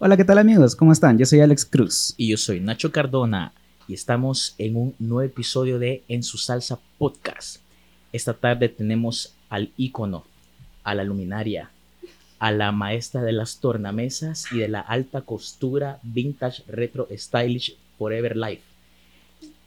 [0.00, 0.76] Hola, ¿qué tal amigos?
[0.76, 1.18] ¿Cómo están?
[1.18, 2.14] Yo soy Alex Cruz.
[2.16, 3.52] Y yo soy Nacho Cardona
[3.88, 7.56] y estamos en un nuevo episodio de En su salsa podcast.
[8.12, 10.22] Esta tarde tenemos al ícono,
[10.84, 11.72] a la luminaria,
[12.38, 18.36] a la maestra de las tornamesas y de la alta costura vintage retro stylish forever
[18.36, 18.62] life.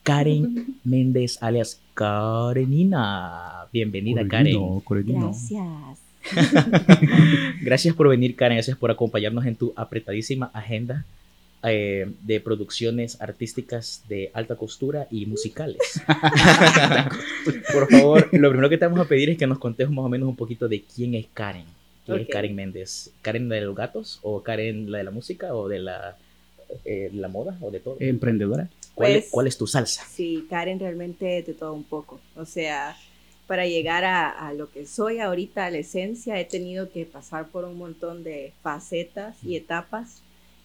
[0.04, 3.66] Karen Méndez alias Karenina.
[3.73, 4.82] Bienvenida Karen.
[5.20, 6.00] Gracias.
[7.61, 8.57] gracias por venir, Karen.
[8.57, 11.05] Gracias por acompañarnos en tu apretadísima agenda
[11.63, 16.01] eh, de producciones artísticas de alta costura y musicales.
[17.73, 20.10] por favor, lo primero que te vamos a pedir es que nos contes más o
[20.10, 21.65] menos un poquito de quién es Karen.
[22.05, 23.11] ¿Quién es Karen Méndez?
[23.21, 24.19] ¿Karen de los gatos?
[24.24, 25.54] ¿O Karen la de la música?
[25.54, 26.18] ¿O de la,
[26.83, 27.55] eh, la moda?
[27.61, 27.97] ¿O de todo?
[27.99, 28.68] Emprendedora.
[28.96, 30.04] ¿Cuál, es, pues, ¿Cuál es tu salsa?
[30.10, 32.19] Sí, Karen realmente de todo un poco.
[32.35, 32.97] O sea,
[33.52, 37.66] para llegar a, lo que soy ahorita, a la esencia, he tenido que pasar por
[37.66, 40.22] un montón de facetas y etapas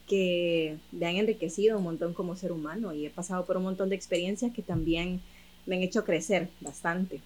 [0.09, 3.89] que me han enriquecido un montón como ser humano y he pasado por un montón
[3.89, 5.21] de experiencias que también
[5.67, 7.21] me han hecho crecer bastante.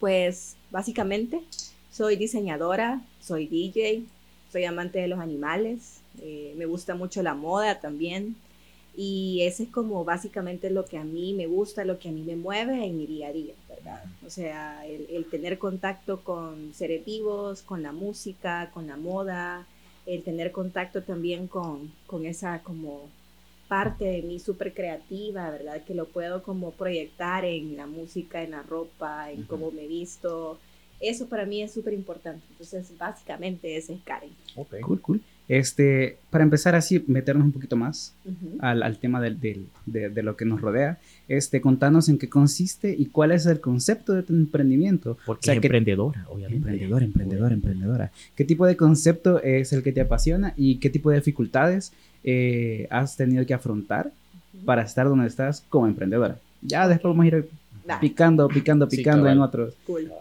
[0.00, 1.42] Pues básicamente
[1.92, 4.04] soy diseñadora, soy DJ,
[4.50, 8.36] soy amante de los animales, eh, me gusta mucho la moda también
[8.96, 12.22] y ese es como básicamente lo que a mí me gusta, lo que a mí
[12.22, 13.54] me mueve en mi día a día.
[14.26, 19.66] O sea, el, tener contacto con seres vivos, con la música, con la moda,
[20.04, 23.08] el tener contacto también con, con esa como
[23.68, 25.84] parte de mí súper creativa, ¿verdad?
[25.84, 30.58] Que lo puedo como proyectar en la música, en la ropa, en cómo me visto.
[31.00, 32.44] Eso para mí es súper importante.
[32.50, 34.34] Entonces, básicamente ese es Karen.
[34.56, 34.80] Okay.
[34.80, 35.22] Cool, cool.
[35.48, 38.14] Este, para empezar así, meternos un poquito más
[38.60, 42.28] al, al, tema del, del, de, de, lo que nos rodea, este, contanos en qué
[42.28, 45.16] consiste y cuál es el concepto de tu emprendimiento.
[45.24, 46.68] Porque o emprendedora, obviamente.
[46.68, 48.12] Emprendedora, emprendedora, emprendedora.
[48.36, 51.92] ¿Qué tipo de concepto es el que te apasiona y qué tipo de dificultades
[52.24, 54.12] eh, has tenido que afrontar
[54.66, 56.38] para estar donde estás como emprendedora?
[56.60, 57.48] Ya después vamos a ir
[58.00, 59.74] picando, picando, picando en otros.
[59.86, 60.12] Cool.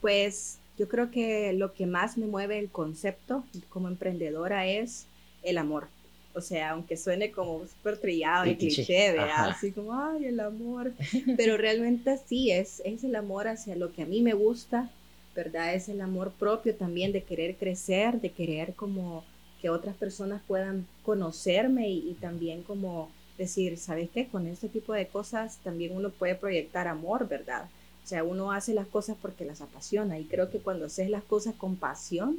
[0.00, 5.04] Pues yo creo que lo que más me mueve el concepto como emprendedora es
[5.42, 5.88] el amor.
[6.32, 9.50] O sea, aunque suene como súper trillado y cliché, ¿verdad?
[9.50, 10.94] Así como, ay, el amor.
[11.36, 14.90] Pero realmente sí, es, es el amor hacia lo que a mí me gusta,
[15.36, 15.74] ¿verdad?
[15.74, 19.22] Es el amor propio también de querer crecer, de querer como
[19.60, 24.28] que otras personas puedan conocerme y, y también como decir, ¿sabes qué?
[24.28, 27.68] Con este tipo de cosas también uno puede proyectar amor, ¿verdad?
[28.04, 31.22] O sea, uno hace las cosas porque las apasiona y creo que cuando haces las
[31.22, 32.38] cosas con pasión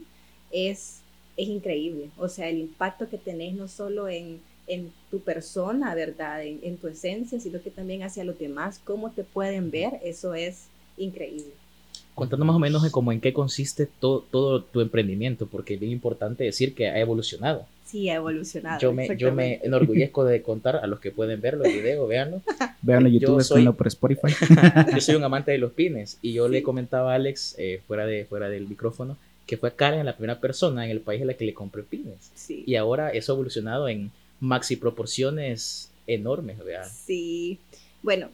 [0.52, 1.00] es,
[1.38, 2.10] es increíble.
[2.18, 6.44] O sea, el impacto que tenés no solo en, en tu persona, ¿verdad?
[6.44, 10.34] En, en, tu esencia, sino que también hacia los demás, cómo te pueden ver, eso
[10.34, 10.66] es
[10.98, 11.54] increíble.
[12.16, 15.80] Contando más o menos de cómo en qué consiste todo, todo tu emprendimiento, porque es
[15.80, 17.66] bien importante decir que ha evolucionado.
[17.86, 18.80] Sí, ha evolucionado.
[18.80, 22.42] Yo me, yo me enorgullezco de contar a los que pueden verlo el video, véanlo.
[22.82, 24.28] Véanlo en YouTube, soy, por Spotify.
[24.94, 28.06] yo soy un amante de los pines y yo le comentaba a Alex, eh, fuera,
[28.06, 31.34] de, fuera del micrófono, que fue Karen la primera persona en el país a la
[31.36, 32.32] que le compré pines.
[32.34, 32.64] Sí.
[32.66, 36.88] Y ahora eso ha evolucionado en maxi proporciones enormes, ¿verdad?
[36.92, 37.60] Sí.
[38.02, 38.30] Bueno,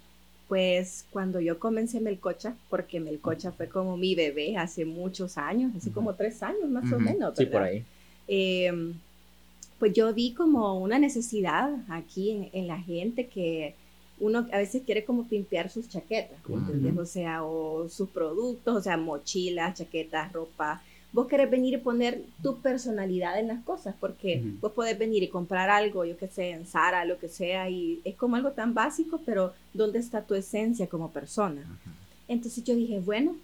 [0.48, 5.92] pues cuando yo comencé Melcocha, porque Melcocha fue como mi bebé hace muchos años, hace
[5.92, 7.36] como tres años más o menos.
[7.36, 7.36] ¿verdad?
[7.38, 7.84] Sí, por ahí.
[8.30, 8.94] Eh,
[9.80, 13.76] pues yo vi como una necesidad aquí en, la gente que
[14.20, 16.40] uno a veces quiere como pimpear sus chaquetas,
[16.98, 20.82] O sea, o sus productos, o sea, mochilas, chaquetas, ropa.
[21.14, 25.30] Vos querés venir y poner tu personalidad en las cosas, porque vos podés venir y
[25.30, 28.74] comprar algo, yo que sé, en Zara, lo que sea, y es como algo tan
[28.74, 31.62] básico, pero ¿dónde está tu esencia como persona?
[32.28, 33.36] Entonces yo dije, bueno,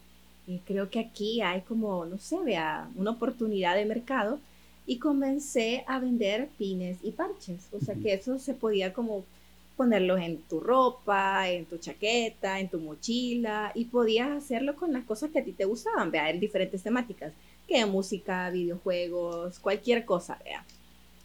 [0.47, 4.39] eh, creo que aquí hay como, no sé, vea, una oportunidad de mercado
[4.85, 7.67] y comencé a vender pines y parches.
[7.71, 9.23] O sea que eso se podía como
[9.75, 15.03] ponerlos en tu ropa, en tu chaqueta, en tu mochila y podías hacerlo con las
[15.05, 17.33] cosas que a ti te gustaban, vea, en diferentes temáticas,
[17.67, 20.65] que música, videojuegos, cualquier cosa, vea.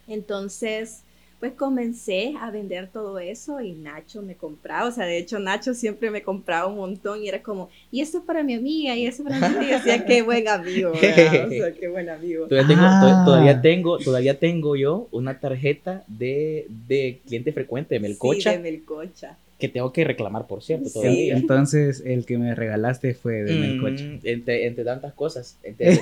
[0.07, 1.03] Entonces,
[1.41, 5.73] pues comencé a vender todo eso y Nacho me compraba, o sea, de hecho Nacho
[5.73, 9.07] siempre me compraba un montón y era como, y esto es para mi amiga, y
[9.07, 12.49] eso para mí, y decía, qué buen amigo, o sea, qué buen amigo.
[12.49, 13.23] Todavía tengo, ah.
[13.25, 18.51] todavía tengo, todavía tengo yo una tarjeta de, de cliente frecuente de Melcocha.
[18.51, 19.39] Sí, de Melcocha.
[19.61, 21.13] Que tengo que reclamar, por cierto, todavía.
[21.13, 24.05] Sí, entonces el que me regalaste fue de Melcocha.
[24.05, 26.01] Mm, entre, entre tantas cosas, te,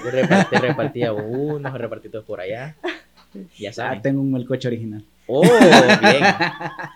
[0.60, 2.76] repartía uno, repartí todos por allá.
[3.58, 3.98] Ya sabes.
[3.98, 5.04] Ah, tengo un Melcocha original.
[5.26, 5.42] Oh,
[6.00, 6.24] bien.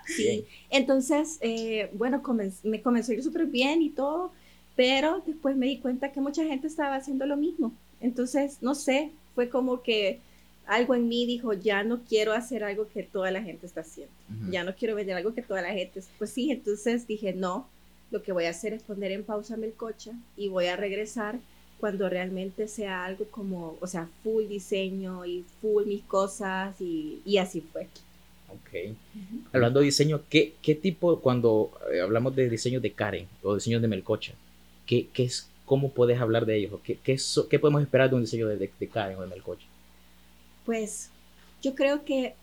[0.06, 0.44] sí.
[0.70, 2.22] Entonces, eh, bueno,
[2.62, 4.32] me comenzó a ir súper bien y todo,
[4.76, 7.72] pero después me di cuenta que mucha gente estaba haciendo lo mismo.
[8.00, 10.20] Entonces, no sé, fue como que
[10.66, 14.12] algo en mí dijo, ya no quiero hacer algo que toda la gente está haciendo,
[14.50, 17.66] ya no quiero vender algo que toda la gente, pues sí, entonces dije, no,
[18.12, 21.40] lo que voy a hacer es poner en pausa Melcocha y voy a regresar
[21.80, 27.38] cuando realmente sea algo como, o sea, full diseño y full mis cosas y, y
[27.38, 27.88] así fue.
[28.48, 28.96] Ok.
[29.52, 33.80] Hablando de diseño, ¿qué, qué tipo, cuando eh, hablamos de diseño de Karen o diseño
[33.80, 34.34] de Melcocha,
[34.86, 36.72] ¿qué, qué es, ¿cómo puedes hablar de ellos?
[36.74, 39.22] ¿O ¿Qué, qué, so- qué podemos esperar de un diseño de, de- de Karen o
[39.22, 39.66] de Melcocha?
[40.64, 41.10] Pues
[41.62, 42.34] yo creo que,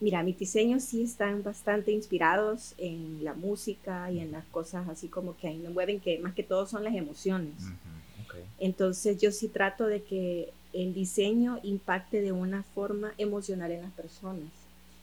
[0.00, 5.08] mira, mis diseños sí están bastante inspirados en la música y en las cosas así
[5.08, 7.54] como que a mí me mueven, que más que todo son las emociones.
[8.58, 13.92] Entonces yo sí trato de que el diseño impacte de una forma emocional en las
[13.92, 14.50] personas.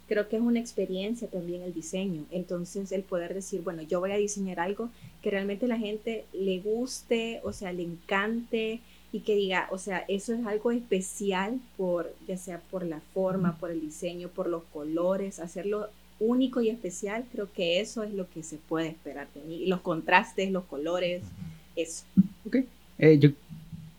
[0.07, 2.25] Creo que es una experiencia también el diseño.
[2.29, 4.89] Entonces el poder decir, bueno, yo voy a diseñar algo
[5.23, 10.05] que realmente la gente le guste, o sea, le encante y que diga, o sea,
[10.07, 14.63] eso es algo especial por, ya sea por la forma, por el diseño, por los
[14.65, 15.89] colores, hacerlo
[16.19, 19.65] único y especial, creo que eso es lo que se puede esperar de mí.
[19.65, 21.23] Los contrastes, los colores,
[21.75, 22.03] eso.
[22.97, 23.29] Eh, yo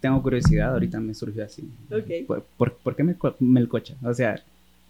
[0.01, 1.69] tengo curiosidad, ahorita me surgió así.
[1.91, 2.27] Ok.
[2.27, 3.95] ¿Por, por, por qué melco- melcocha?
[4.03, 4.43] O sea,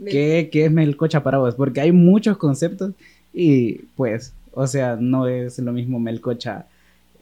[0.04, 1.54] ¿qué, ¿qué es melcocha para vos?
[1.54, 2.92] Porque hay muchos conceptos
[3.32, 6.66] y pues, o sea, no es lo mismo melcocha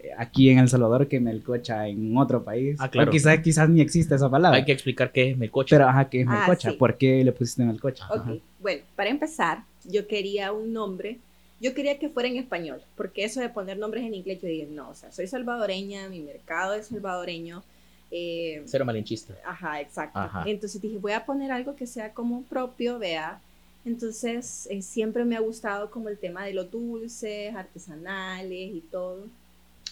[0.00, 2.76] eh, aquí en El Salvador que melcocha en otro país.
[2.80, 3.10] Ah, claro.
[3.10, 4.58] O quizás, quizás ni existe esa palabra.
[4.58, 5.74] Hay que explicar qué es Melcocha.
[5.76, 6.70] Pero, ajá, ¿qué es Ah, melcocha?
[6.70, 6.76] sí.
[6.76, 8.06] ¿Por qué le pusiste melcocha?
[8.10, 8.34] Ok, Ajá.
[8.60, 11.18] bueno, para empezar, yo quería un nombre,
[11.64, 14.66] yo quería que fuera en español, porque eso de poner nombres en inglés, yo dije,
[14.66, 17.62] no, o sea, soy salvadoreña, mi mercado es salvadoreño,
[18.10, 19.34] eh, Cero malinchista.
[19.46, 20.18] ajá, exacto.
[20.18, 20.44] Ajá.
[20.46, 23.40] Entonces dije, voy a poner algo que sea como propio, vea.
[23.86, 29.26] Entonces, eh, siempre me ha gustado como el tema de los dulces, artesanales y todo.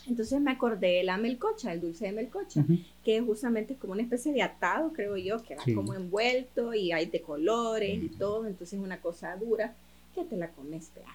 [0.06, 2.76] Entonces me acordé de la melcocha, el dulce de melcocha Ujú.
[3.04, 5.74] que es justamente como una especie de atado, creo yo, que va Sí.
[5.74, 8.14] como envuelto y hay de colores y Ujú.
[8.18, 9.74] todo, entonces es una cosa dura
[10.14, 11.06] que te la comes, vea.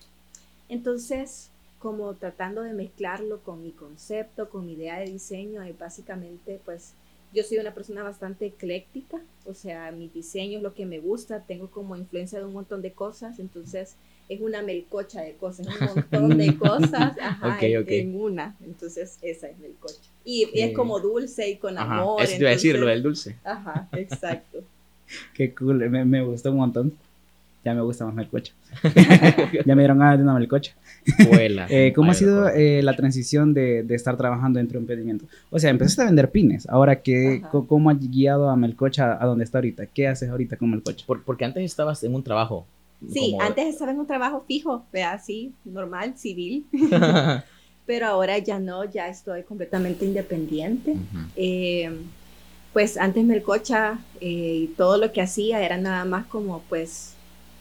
[0.69, 1.49] Entonces,
[1.79, 6.93] como tratando de mezclarlo con mi concepto, con mi idea de diseño, es básicamente, pues,
[7.33, 11.69] yo soy una persona bastante ecléctica, o sea, mis diseños, lo que me gusta, tengo
[11.69, 13.95] como influencia de un montón de cosas, entonces
[14.29, 19.57] es una melcocha de cosas, un montón de cosas, ajá, en- una, entonces esa es
[19.59, 20.09] melcocha.
[20.23, 22.01] Y, y es como dulce y con Ajá.
[22.01, 22.23] amor.
[22.23, 23.35] Eso te iba a decir, lo del dulce.
[23.43, 24.63] Ajá, exacto.
[25.33, 26.93] Qué cool, me, me gustó un montón.
[27.65, 28.53] Ya me gusta más melcocha.
[29.65, 30.73] ya me dieron ganas de una melcocha.
[31.29, 31.67] Vuela.
[31.69, 35.25] Eh, ¿Cómo ha sido eh, la transición de, de estar trabajando dentro de emprendimiento?
[35.49, 36.67] O sea, empezaste a vender pines.
[36.69, 39.85] Ahora, ¿qué, ¿cómo has guiado a Melcocha a donde está ahorita?
[39.87, 41.05] ¿Qué haces ahorita con Melcocha?
[41.05, 42.65] Por- porque antes estabas en un trabajo.
[43.11, 46.65] Sí, como- antes estaba en un trabajo fijo, vea, así, normal, civil,
[47.85, 50.95] pero ahora ya no, ya estoy completamente independiente.
[51.35, 51.91] Eh,
[52.73, 57.13] pues antes Melcocha eh, y todo lo que hacía era nada más como pues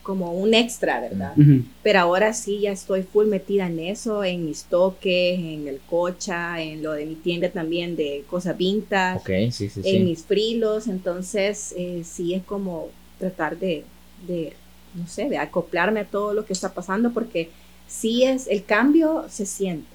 [0.07, 1.35] como un extra, ¿verdad?
[1.83, 6.61] Pero ahora sí ya estoy full metida en eso, en mis toques, en el cocha,
[6.61, 9.99] en lo de mi tienda también de cosas vintage, Ok, sí, sí, en sí.
[9.99, 12.87] mis frilos, entonces eh, sí es como
[13.19, 13.83] tratar de,
[14.25, 14.53] de,
[14.93, 17.49] no sé, de acoplarme a todo lo que está pasando porque
[17.85, 19.91] sí es, el cambio se siente,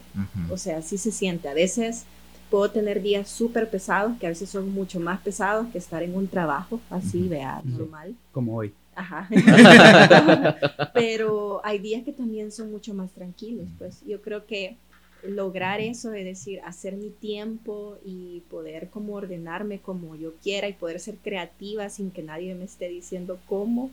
[0.51, 1.49] o sea, sí se siente.
[1.49, 2.05] A veces
[2.51, 6.15] puedo tener días súper pesados, que a veces son mucho más pesados que estar en
[6.15, 7.31] un trabajo así, Ujú.
[7.31, 8.15] vea, normal.
[8.31, 8.75] Como hoy.
[8.95, 9.29] Ajá.
[10.95, 14.03] Pero hay días que también son mucho más tranquilos, pues.
[14.07, 14.77] Yo creo que
[15.23, 20.73] lograr eso de decir, hacer mi tiempo y poder como ordenarme como yo quiera y
[20.73, 23.91] poder ser creativa sin que nadie me esté diciendo cómo,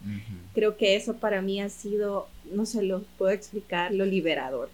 [0.54, 4.70] creo que eso para mí ha sido, no se lo puedo explicar, lo liberador,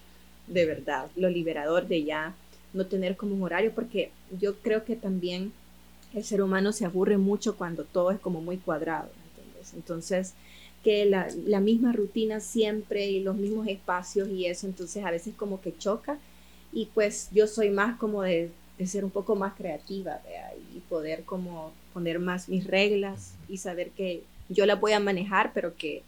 [0.47, 2.35] de verdad, lo liberador de ya
[2.73, 5.51] no tener como un horario, porque yo creo que también
[6.13, 9.09] el ser humano se aburre mucho cuando todo es como muy cuadrado,
[9.73, 10.33] Entonces,
[10.83, 15.33] que la, la misma rutina siempre y los mismos espacios y eso, entonces a veces
[15.35, 16.19] como que choca
[16.71, 20.51] y pues yo soy más como de, de ser un poco más creativa ¿vea?
[20.75, 25.51] y poder como poner más mis reglas y saber que yo la voy a manejar,
[25.55, 26.03] pero que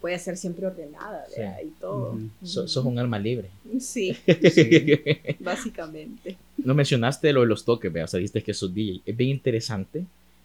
[0.00, 1.62] voy a ser siempre ordenada ¿vea?
[1.62, 2.12] y todo.
[2.12, 2.28] Ujú.
[2.42, 3.50] So- sos un alma libre.
[3.80, 4.16] Sí,
[4.50, 4.98] Sí.
[5.40, 6.36] básicamente.
[6.56, 9.02] No mencionaste lo de los toques, vea, o sea, dijiste que sos DJ.
[9.04, 10.04] Es bien interesante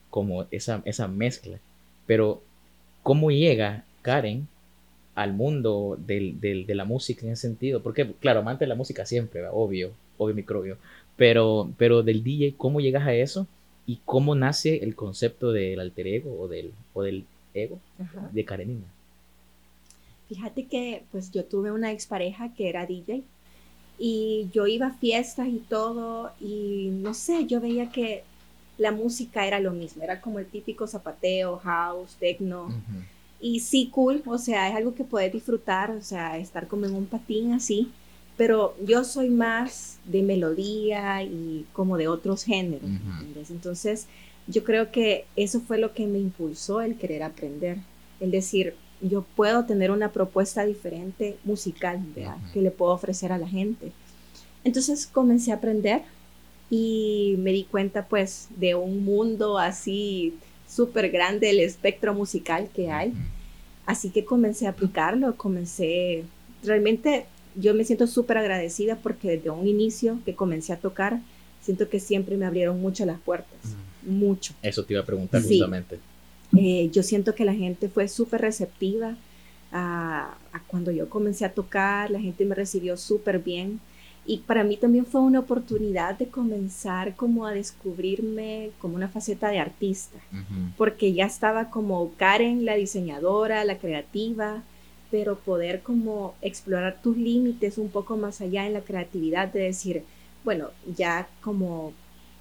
[0.09, 1.59] como esa, esa mezcla.
[2.05, 2.41] Pero,
[3.07, 3.69] ¿cómo llega
[4.01, 4.47] Karen
[5.15, 7.81] al mundo del, del- de la música en ese sentido?
[7.81, 9.55] Porque, claro, amante de la música siempre, ¿verdad?
[9.55, 10.77] obvio, obvio microbio.
[11.15, 13.47] Pero, pero del DJ, ¿cómo llegas a eso?
[13.87, 17.23] ¿Y cómo nace el concepto del alter ego o del, o del
[17.53, 18.29] ego Ajá.
[18.33, 18.85] de Karenina?
[20.29, 23.21] Fíjate que pues yo tuve una expareja que era DJ
[23.99, 28.23] y yo iba a fiestas y todo y no sé, yo veía que
[28.77, 32.69] la música era lo mismo, era como el típico zapateo, house, techno.
[33.39, 36.95] Y sí, cool, o sea, es algo que puedes disfrutar, o sea, estar como en
[36.95, 37.91] un patín así,
[38.35, 42.89] pero yo soy más de melodía y como de otros géneros,
[43.49, 44.07] Entonces,
[44.47, 47.77] yo creo que eso fue lo que me impulsó el querer aprender,
[48.19, 51.99] el decir, yo puedo tener una propuesta diferente musical,
[52.53, 53.91] Que le puedo ofrecer a la gente.
[54.63, 56.01] Entonces comencé a aprender
[56.69, 60.33] y me di cuenta pues de un mundo así
[60.67, 63.13] súper grande, el espectro musical que hay.
[63.85, 66.25] Así que comencé a aplicarlo, comencé,
[66.63, 71.21] realmente yo me siento súper agradecida porque desde un inicio que comencé a tocar,
[71.61, 74.53] siento que siempre me abrieron mucho las puertas, mucho.
[74.61, 75.99] Eso te iba a preguntar justamente.
[76.57, 79.17] Eh, yo siento que la gente fue súper receptiva
[79.71, 83.79] a, a, cuando yo comencé a tocar, la gente me recibió súper bien
[84.27, 89.47] y para mí también fue una oportunidad de comenzar como a descubrirme como una faceta
[89.47, 90.19] de artista,
[90.75, 94.63] porque ya estaba como Karen, la diseñadora, la creativa,
[95.09, 100.03] pero poder como explorar tus límites un poco más allá en la creatividad, de decir,
[100.43, 101.93] bueno, ya como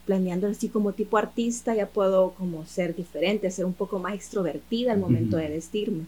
[0.07, 4.93] planeando así como tipo artista, ya puedo como ser diferente, ser un poco más extrovertida
[4.93, 6.05] al momento de vestirme.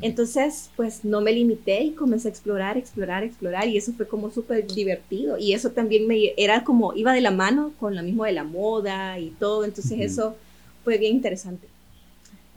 [0.00, 4.30] Entonces, pues no me limité y comencé a explorar, explorar, explorar y eso fue como
[4.30, 5.38] súper divertido.
[5.38, 8.44] Y eso también me era como, iba de la mano con lo mismo de la
[8.44, 10.36] moda y todo, entonces eso
[10.84, 11.66] fue bien interesante.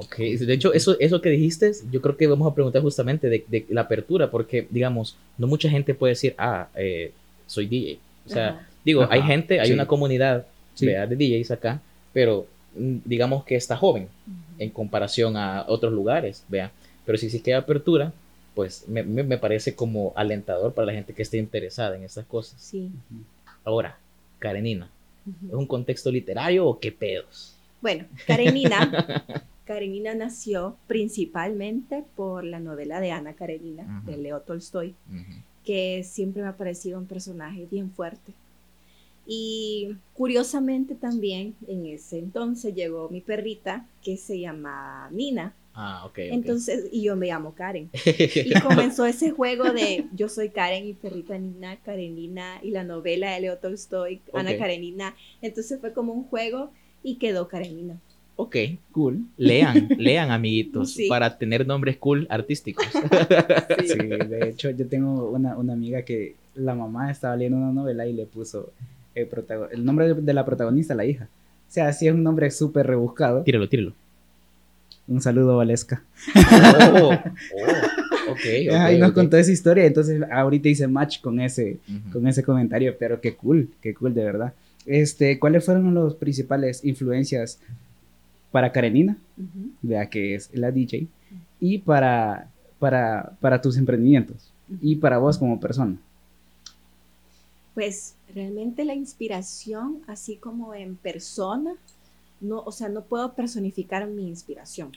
[0.01, 3.65] Ok, de hecho, eso, eso que dijiste, yo creo que vamos a preguntar justamente de,
[3.67, 7.11] la apertura, porque, digamos, no mucha gente puede decir, ah, eh,
[7.47, 7.99] soy DJ.
[8.25, 10.45] O sea, digo, hay gente, hay una comunidad
[10.79, 11.81] de DJs acá,
[12.13, 12.47] pero
[12.77, 14.07] mm, digamos que está joven
[14.57, 16.71] en comparación a otros lugares, vea.
[17.05, 18.13] Pero si sí que hay apertura,
[18.55, 22.61] pues me, me, parece como alentador para la gente que esté interesada en estas cosas.
[22.61, 22.91] Sí.
[23.63, 23.97] Ahora,
[24.39, 24.89] Karenina,
[25.47, 27.55] ¿es un contexto literario o qué pedos?
[27.81, 29.23] Bueno, Karenina,
[29.65, 34.95] Karenina nació principalmente por la novela de Ana Karenina, de Leo Tolstoy,
[35.63, 38.33] que siempre me ha parecido un personaje bien fuerte.
[39.31, 45.53] Y curiosamente también en ese entonces llegó mi perrita que se llama Nina.
[45.81, 46.17] Ah, ok.
[46.17, 47.89] Entonces, y yo me llamo Karen.
[48.05, 53.31] y comenzó ese juego de yo soy Karen y perrita Nina, Karenina, y la novela
[53.31, 55.15] de Leo Tolstoy, Ana Karenina.
[55.41, 56.69] Entonces fue como un juego
[57.01, 57.97] y quedó Karenina.
[58.35, 58.57] Ok,
[58.91, 59.21] cool.
[59.37, 62.85] Lean, lean, amiguitos, para tener nombres cool artísticos.
[63.87, 63.97] Sí.
[63.97, 68.11] de hecho, yo tengo una, una, amiga que la mamá estaba leyendo una novela y
[68.11, 68.73] le puso
[69.15, 69.29] el,
[69.71, 71.29] el nombre de la protagonista, la hija.
[71.69, 73.43] O sea, sí es un nombre súper rebuscado.
[73.43, 73.93] Tíralo, tíralo.
[75.09, 76.03] Un saludo, Valesca.
[76.93, 81.79] Oh, oh, okay, okay, nos contó esa historia, entonces ahorita hice match con ese,
[82.13, 84.53] con ese comentario, pero qué cool, qué cool, de verdad.
[84.85, 87.59] Este, ¿Cuáles fueron las principales influencias
[88.51, 89.17] para Karenina,
[89.81, 91.07] vea que es la DJ,
[91.59, 92.47] y para,
[92.77, 95.97] para, para tus emprendimientos, y para vos como persona?
[97.73, 101.73] Pues realmente la inspiración, así como en persona,
[102.41, 104.91] no, o sea, no puedo personificar mi inspiración.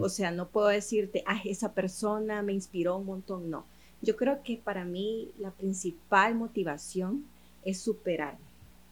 [0.00, 3.64] O sea, no puedo decirte, ah, esa persona me inspiró un montón, no.
[4.02, 7.24] Yo creo que para mí la principal motivación
[7.64, 8.40] es superarme.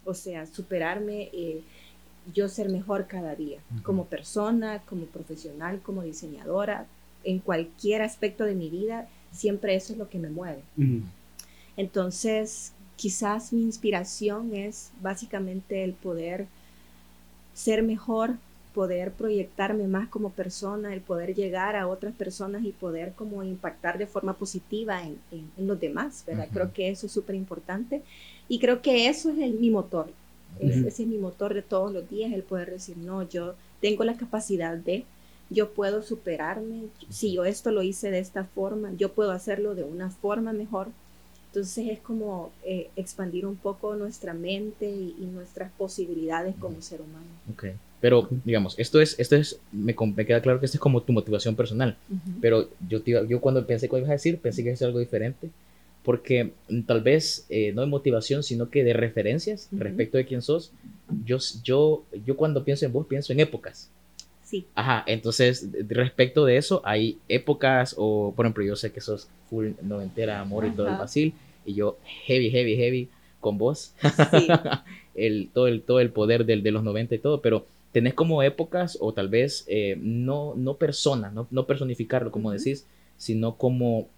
[0.05, 1.63] O sea, superarme, eh,
[2.35, 6.87] yo ser mejor cada día, como persona, como profesional, como diseñadora,
[7.25, 10.63] en cualquier aspecto de mi vida, siempre eso es lo que me mueve.
[11.77, 16.47] Entonces, quizás mi inspiración es básicamente el poder
[17.59, 18.37] ser mejor,
[18.73, 23.99] poder proyectarme más como persona, el poder llegar a otras personas y poder como impactar
[23.99, 25.19] de forma positiva en,
[25.67, 26.47] los demás, ¿verdad?
[26.53, 28.03] Creo que eso es súper importante
[28.49, 30.09] y creo que eso es el, mi motor.
[30.61, 34.17] ese es mi motor de todos los días, el poder decir, no, yo tengo la
[34.17, 35.05] capacidad de,
[35.51, 39.83] yo puedo superarme, si yo esto lo hice de esta forma, yo puedo hacerlo de
[39.83, 40.87] una forma mejor.
[41.49, 47.27] Entonces es como eh, expandir un poco nuestra mente y, nuestras posibilidades como ser humano.
[47.51, 47.67] Ok,
[48.01, 51.57] pero digamos, esto es, esto es me, queda claro que esto es como tu motivación
[51.57, 51.97] personal,
[52.41, 55.51] pero yo, yo cuando pensé que ibas a decir, pensé que iba a algo diferente,
[56.03, 56.53] porque
[56.87, 60.73] tal vez eh, no de motivación, sino que de referencias respecto de quién sos.
[61.25, 63.91] Yo, yo, yo cuando pienso en vos, pienso en épocas.
[64.49, 64.67] Sí.
[64.75, 69.73] Ajá, entonces respecto de eso, hay épocas, o por ejemplo, yo sé que sos full
[69.83, 71.35] noventera, amor y todo el vacil,
[71.67, 73.09] y yo heavy, heavy, heavy
[73.41, 73.93] con vos.
[74.01, 74.49] Sí.
[75.15, 78.43] el, todo, el, todo el poder del, de los 90 y todo, pero tenés como
[78.43, 82.87] épocas, o tal vez eh, no, no personas, no, no personificarlo, como decís,
[83.19, 84.09] sino como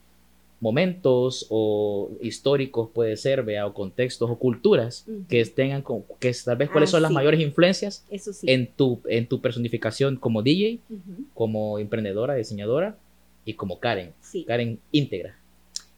[0.61, 6.57] momentos o históricos puede ser, vea, o contextos o culturas que tengan, con- que tal
[6.59, 8.47] vez cuáles Ah, son las mayores influencias Eso sí.
[8.50, 10.81] en tu, en tu personificación como DJ,
[11.35, 12.99] como emprendedora, diseñadora
[13.45, 14.45] y como Karen, Sí.
[14.45, 15.37] Karen íntegra.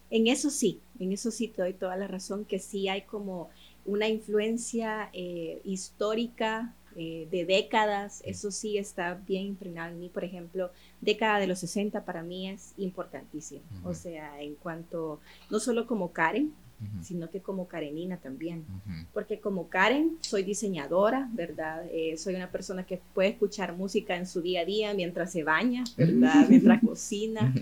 [0.09, 3.49] En eso sí, en eso sí te doy toda la razón, que sí hay como
[3.85, 10.23] una influencia eh, histórica eh, de décadas, eso sí está bien impregnado en mí, por
[10.23, 10.71] ejemplo,
[11.01, 15.19] década de los 60 para mí es importantísimo, o sea, en cuanto,
[15.49, 16.53] no solo como Karen,
[17.01, 18.65] sino que como Karenina también,
[19.13, 21.85] porque como Karen soy diseñadora, ¿verdad?
[21.93, 25.43] Eh, soy una persona que puede escuchar música en su día a día mientras se
[25.43, 26.45] baña, ¿verdad?
[26.49, 27.53] Mientras cocina.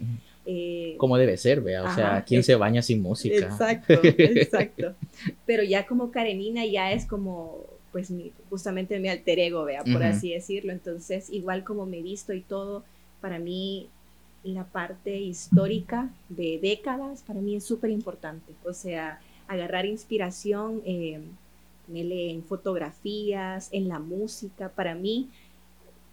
[0.47, 3.35] eh, Como debe ser, vea, o sea, ¿quién se baña sin música?
[3.35, 4.95] Exacto, exacto.
[5.45, 10.03] Pero ya como Karenina ya es como, pues mi- justamente mi alter ego, vea, por
[10.03, 10.71] así decirlo.
[10.71, 12.83] Entonces, igual como me visto y todo,
[13.19, 13.87] para mí
[14.43, 18.53] la parte histórica de décadas, para mí es súper importante.
[18.65, 21.21] O sea, agarrar inspiración, eh,
[21.93, 25.29] en fotografías, en la música, para mí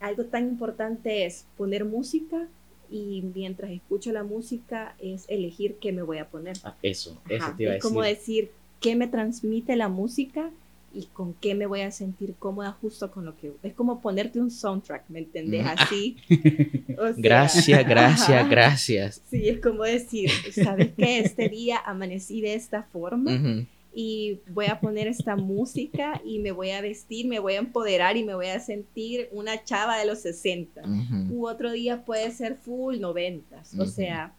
[0.00, 2.46] algo tan importante es poner música
[2.90, 6.56] y mientras escucho la música es elegir qué me voy a poner.
[6.64, 8.16] Ah, eso, eso te iba a es como decir.
[8.16, 10.50] decir qué me transmite la música
[10.92, 14.40] y con qué me voy a sentir cómoda justo con lo que es como ponerte
[14.40, 15.64] un soundtrack, ¿me entendés?
[15.64, 15.68] Mm.
[15.68, 16.16] Así.
[17.00, 18.48] O sea, Gracias, gracias, ajá.
[18.48, 19.22] gracias.
[19.30, 21.20] Sí, es como decir, ¿sabes qué?
[21.20, 26.50] Este día amanecí de esta forma Ujú, y voy a poner esta música y me
[26.52, 30.06] voy a vestir, me voy a empoderar y me voy a sentir una chava de
[30.06, 31.34] los 60 ujú.
[31.34, 33.74] u otro día puede ser full noventas.
[33.74, 33.86] O Ujú.
[33.86, 34.34] sea,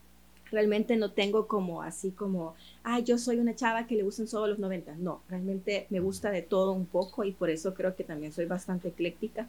[0.51, 4.48] realmente no tengo como así como, ah, yo soy una chava que le gustan solo
[4.48, 4.98] los noventas.
[4.98, 8.46] No, realmente me gusta de todo un poco y por eso creo que también soy
[8.46, 9.48] bastante ecléctica.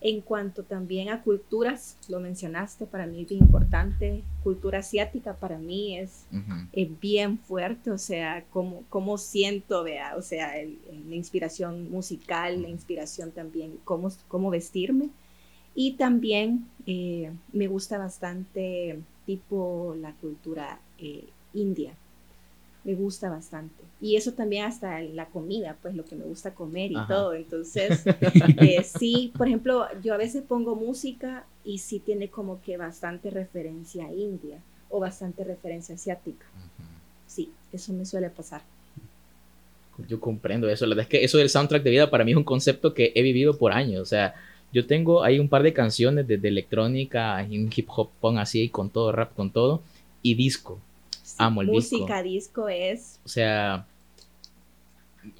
[0.00, 4.22] En cuanto también a culturas, lo mencionaste, para mí es bien importante.
[4.42, 6.52] Cultura asiática para mí es, Ujú.
[6.72, 11.90] es bien fuerte, o sea, como, como siento, vea, o sea, el- el- la inspiración
[11.90, 15.10] musical, la inspiración también, cómo, cómo vestirme.
[15.74, 18.98] Y también eh, me gusta bastante
[19.30, 21.22] tipo la cultura eh,
[21.54, 21.92] india.
[22.82, 23.84] Me gusta bastante.
[24.00, 27.06] Y eso también hasta la comida, pues lo que me gusta comer y Ajá.
[27.06, 27.34] todo.
[27.34, 28.02] Entonces,
[28.56, 33.30] eh, sí, por ejemplo, yo a veces pongo música y sí tiene como que bastante
[33.30, 36.46] referencia a India o bastante referencia asiática.
[36.56, 36.88] Ujú.
[37.28, 38.62] Sí, eso me suele pasar.
[40.08, 40.86] Yo comprendo eso.
[40.86, 43.12] La verdad es que eso del soundtrack de vida para mí es un concepto que
[43.14, 44.02] he vivido por años.
[44.02, 44.34] O sea,
[44.72, 48.68] yo tengo ahí un par de canciones desde electrónica, y un hip hop punk así,
[48.68, 49.82] con todo, rap con todo,
[50.22, 50.78] y disco.
[51.22, 51.96] Sí, Amo el disco.
[51.98, 53.86] música disco es O sea,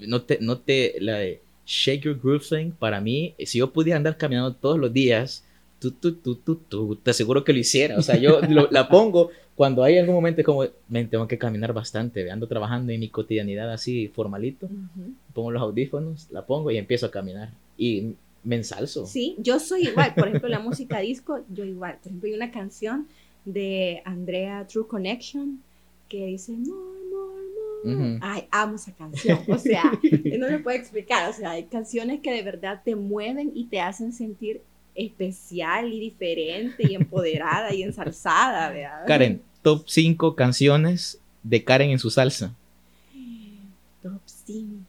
[0.01, 3.97] no te, no te, la de Shake Your Groove Thing, para mí, si yo pudiera
[3.97, 5.45] andar caminando todos los días,
[5.79, 7.99] tu, tu, tu, te aseguro que lo hiciera.
[7.99, 11.73] O sea, yo lo- la pongo cuando hay algún momento como, me tengo que caminar
[11.73, 15.13] bastante, ando trabajando en mi cotidianidad así formalito, ujú.
[15.35, 17.51] pongo los audífonos, la pongo y empiezo a caminar.
[17.79, 19.07] Y me ensalzo.
[19.07, 20.15] Sí, yo soy igual.
[20.15, 21.99] Por ejemplo, la música disco, yo igual.
[21.99, 23.07] Por ejemplo, hay una canción
[23.45, 25.63] de Andrea True Connection
[26.09, 27.43] que dice more, more,
[27.85, 28.15] more.
[28.15, 28.19] Ujú.
[28.23, 29.41] Ay, amo esa canción.
[29.49, 29.85] O sea,
[30.39, 31.29] no se puede explicar.
[31.29, 34.63] O sea, hay canciones que de verdad te mueven y te hacen sentir
[34.95, 39.07] especial y diferente y empoderada y ensalzada, ¿verdad?
[39.07, 42.55] Karen, top 5 canciones de Karen en su salsa.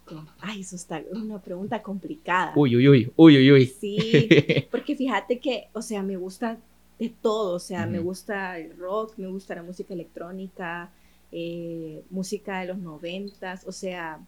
[0.05, 0.25] Top 5.
[0.39, 2.53] Ay, eso está, es una pregunta complicada.
[2.55, 3.65] Uy, uy, uy, uy, uy, uy.
[3.65, 4.27] Sí,
[4.71, 6.57] porque fíjate que, o sea, me gusta
[6.99, 10.91] de todo, o sea, me gusta el rock, me gusta la música electrónica,
[11.31, 14.19] eh, música de los noventas, o sea,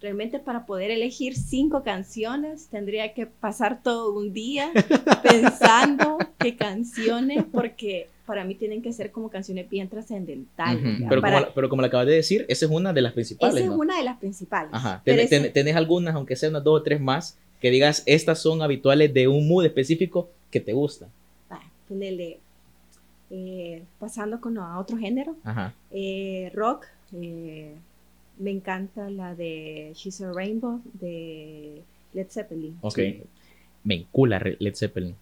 [0.00, 4.70] realmente para poder elegir cinco canciones tendría que pasar todo un día
[5.22, 11.00] pensando qué canciones, porque para mí tienen que ser como canciones bien trascendentales.
[11.00, 11.08] ¿ya?
[11.08, 13.56] Pero, Para- como, pero como le acabas de decir, esa es una de las principales.
[13.56, 14.70] esa es una de las principales.
[14.72, 15.02] Ajá.
[15.04, 19.12] ¿Ten- ¿Tenés algunas, aunque sean unas dos o tres más, que digas, estas son habituales
[19.12, 21.08] de un mood específico que te gusta?
[21.50, 22.38] Ah, ponele,
[23.30, 25.74] eh, pasando con a otro género, Ajá.
[25.90, 26.86] Eh, rock,
[27.20, 27.74] eh,
[28.38, 31.82] me encanta la de She's a Rainbow de
[32.14, 32.78] Led Zeppelin.
[32.80, 32.94] Ok.
[32.94, 33.22] Sí.
[33.82, 35.16] Me encula Led Zeppelin.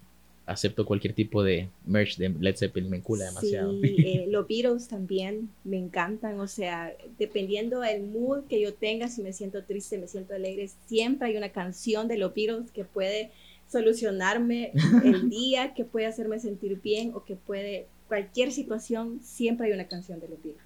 [0.48, 3.78] Acepto cualquier tipo de merch de Led Zeppelin, me encula demasiado.
[3.80, 9.08] Sí, eh, los Beatles también me encantan, o sea, dependiendo del mood que yo tenga,
[9.08, 12.84] si me siento triste, me siento alegre, siempre hay una canción de los Beatles que
[12.84, 13.30] puede
[13.70, 14.72] solucionarme
[15.04, 19.86] el día, que puede hacerme sentir bien o que puede, cualquier situación, siempre hay una
[19.86, 20.64] canción de los Beatles.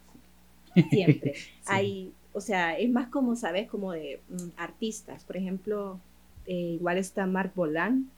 [0.91, 1.35] Siempre.
[1.67, 3.69] Hay, o sea, es más como, ¿sabes?
[3.69, 5.25] Como de mm, artistas.
[5.25, 6.01] Por ejemplo,
[6.47, 8.11] eh, igual está Mark Bolan,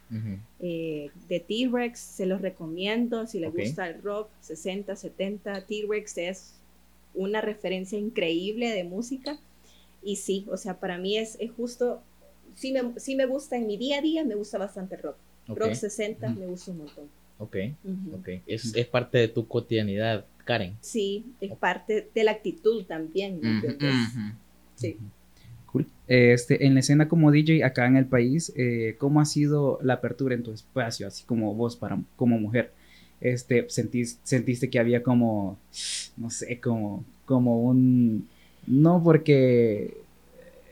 [0.61, 6.55] eh, de T-Rex, se los recomiendo si les gusta el rock, 60, 70, T-Rex es
[7.15, 9.39] una referencia increíble de música.
[10.03, 12.03] Y sí, o sea, para mí es, es justo,
[12.55, 15.17] sí me, sí me gusta en mi día a día, me gusta bastante rock.
[15.49, 17.09] Rock 60 me gusta un montón.
[17.39, 17.57] Ok,
[18.13, 18.29] ok.
[18.47, 20.77] Es, es, parte de tu cotidianidad, Karen.
[20.81, 23.41] Sí, es parte de la actitud también.
[24.77, 24.97] Sí.
[25.75, 25.89] Cool.
[26.07, 29.95] Este, en la escena como DJ acá en el país, eh, ¿cómo ha sido la
[29.95, 32.73] apertura en tu espacio, así como vos para, como mujer?
[33.21, 35.59] Este, sentís, ¿Sentiste que había como,
[36.17, 38.29] no sé, como, como un,
[38.69, 39.97] no porque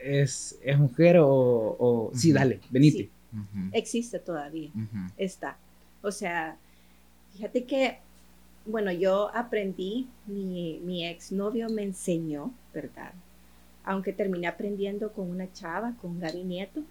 [0.05, 3.11] es, es mujer o, o sí, dale, venite?
[3.73, 4.71] Existe todavía,
[5.17, 5.57] está.
[6.01, 6.57] O sea,
[7.33, 7.99] fíjate que,
[8.67, 13.15] bueno, yo aprendí, mi, mi exnovio me enseñó, ¿verdad?
[13.85, 16.83] Aunque terminé aprendiendo con una chava, con Gaby Nieto.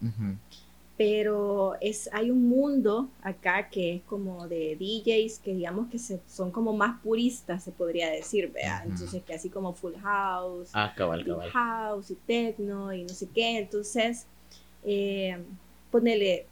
[0.98, 6.20] Pero es, hay un mundo acá que es como de DJs que digamos que se,
[6.28, 8.84] son como más puristas, se podría decir, vea.
[8.86, 11.50] Entonces, que así como Full House, ah, cabal, cabal.
[11.50, 13.58] House y Techno y no sé qué.
[13.58, 14.28] Entonces,
[14.84, 15.40] eh,
[15.90, 16.46] ponele,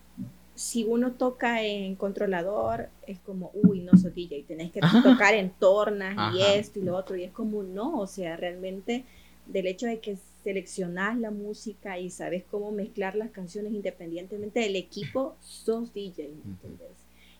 [0.59, 5.51] si uno toca en controlador, es como, uy, no soy DJ, tenés que tocar en
[5.51, 9.05] tornas y esto y lo otro, y es como, no, o sea, realmente
[9.45, 14.75] del hecho de que seleccionás la música y sabes cómo mezclar las canciones independientemente del
[14.75, 16.89] equipo, sos DJ, ¿entendés?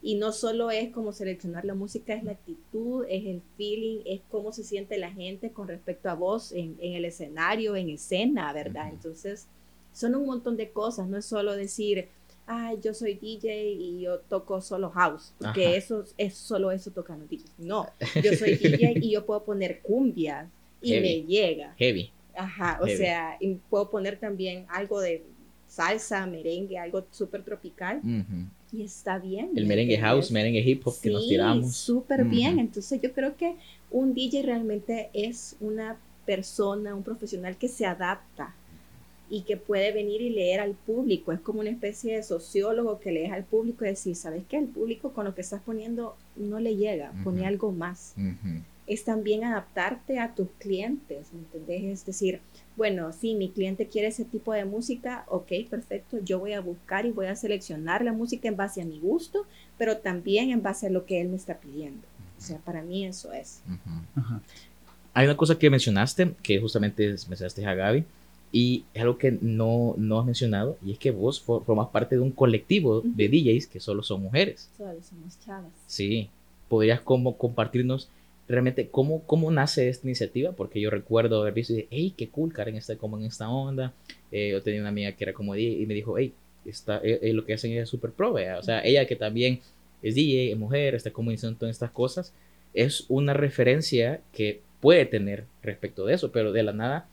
[0.02, 4.22] Y no solo es como seleccionar la música, es la actitud, es el feeling, es
[4.30, 8.90] cómo se siente la gente con respecto a vos en, el escenario, en escena, ¿verdad?
[8.90, 9.48] Entonces,
[9.92, 12.08] son un montón de cosas, no es solo decir,
[12.48, 17.26] ay, yo soy DJ y yo toco solo house, porque eso es solo eso tocando
[17.26, 17.46] DJ.
[17.58, 17.86] No,
[18.24, 20.48] yo soy DJ y yo puedo poner cumbias
[20.82, 21.76] y me llega.
[21.78, 22.14] Heavy.
[22.40, 25.24] Ajá, o sea, y puedo poner también algo de
[25.68, 28.02] salsa, merengue, algo súper tropical.
[28.72, 29.52] Y está bien.
[29.56, 31.76] El merengue house, merengue hip hop que nos tiramos.
[31.76, 32.60] Súper bien.
[32.60, 33.56] Entonces yo creo que
[33.92, 38.54] un DJ realmente es una persona, un profesional que se adapta
[39.30, 41.32] y que puede venir y leer al público.
[41.32, 44.58] Es como una especie de sociólogo que lees al público y decir, ¿sabes qué?
[44.58, 48.16] El público con lo que estás poniendo no le llega, pone algo más.
[48.90, 51.84] Es también adaptarte a tus clientes, ¿me entendés?
[51.84, 52.42] Es decir,
[52.76, 57.06] bueno, si mi cliente quiere ese tipo de música, ok, perfecto, yo voy a buscar
[57.06, 59.46] y voy a seleccionar la música en base a mi gusto,
[59.78, 62.02] pero también en base a lo que él me está pidiendo.
[62.38, 63.62] O sea, para mí eso es.
[65.14, 68.06] Hay una cosa que mencionaste, que justamente mencionaste a Gaby,
[68.52, 72.22] y es algo que no, no has mencionado, y es que vos formas parte de
[72.22, 74.70] un colectivo de DJs que solo son mujeres.
[74.76, 75.72] Solo somos chavas.
[75.86, 76.30] Sí.
[76.68, 78.10] ¿Podrías como compartirnos
[78.50, 80.52] realmente cómo, cómo nace esta iniciativa?
[80.52, 83.50] Porque yo recuerdo haber visto y dije, hey, qué cool, Karen está como en esta
[83.50, 83.94] onda.
[84.32, 86.34] Eh, yo tenía una amiga que era como DJ y me dijo, hey,
[86.66, 89.62] está, eh, eh, lo que hacen es súper pro, o sea, ella que también
[90.02, 92.34] es DJ, es mujer, está como diciendo todas estas cosas,
[92.74, 97.08] es una referencia que puede tener respecto de eso, pero de la nada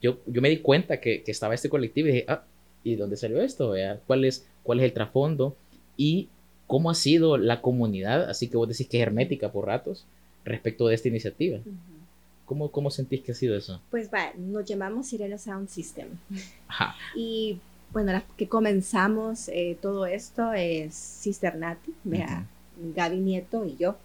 [0.00, 2.44] yo, yo me di cuenta que, que, estaba este colectivo y dije, ah,
[2.82, 3.74] ¿y dónde salió esto?
[4.06, 5.56] ¿Cuál es, ¿Cuál es el trasfondo?
[5.96, 6.28] Y
[6.66, 10.06] cómo ha sido la comunidad, así que vos decís que es hermética por ratos,
[10.44, 11.58] respecto de esta iniciativa.
[12.44, 13.80] ¿Cómo, ¿Cómo, sentís que ha sido eso?
[13.90, 16.08] Pues va, nos llamamos Sirena Sound System.
[16.68, 16.94] Ajá.
[17.16, 17.58] Y
[17.92, 21.92] bueno, la que comenzamos eh, todo esto es Sister Nati,
[22.94, 23.96] Gaby Nieto y yo.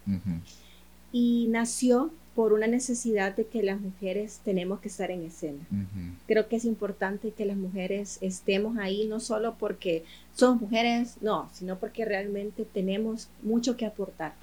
[1.11, 5.65] Y nació por una necesidad de que las mujeres tenemos que estar en escena.
[6.27, 10.03] Creo que es importante que las mujeres estemos ahí, no solo porque
[10.35, 14.35] somos mujeres, no, sino porque realmente tenemos mucho que aportar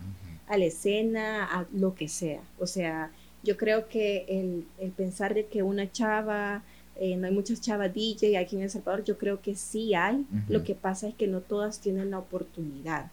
[0.46, 2.42] a la escena, a lo que sea.
[2.58, 3.10] O sea,
[3.42, 6.62] yo creo que el, pensar de que una chava,
[6.96, 10.24] eh, no hay muchas chavas DJ aquí en El Salvador, yo creo que sí hay.
[10.48, 13.10] Lo que pasa es que no todas tienen la oportunidad.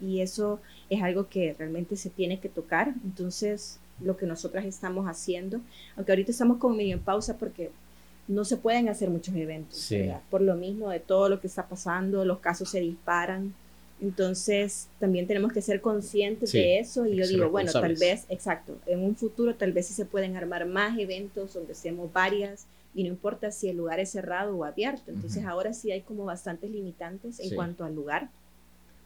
[0.00, 2.94] Y eso es algo que realmente se tiene que tocar.
[3.04, 5.60] Entonces, lo que nosotras estamos haciendo,
[5.96, 7.70] aunque ahorita estamos como medio en pausa porque
[8.28, 9.92] no se pueden hacer muchos eventos,
[10.30, 13.54] por lo mismo de todo lo que está pasando, los casos se disparan.
[14.02, 18.76] Entonces, también tenemos que ser conscientes de eso y yo digo, bueno, tal vez, exacto,
[18.86, 23.04] en un futuro tal vez sí se pueden armar más eventos donde seamos varias y
[23.04, 25.12] no importa si el lugar es cerrado o abierto.
[25.12, 28.28] Entonces, ahora sí hay como bastantes limitantes en cuanto al lugar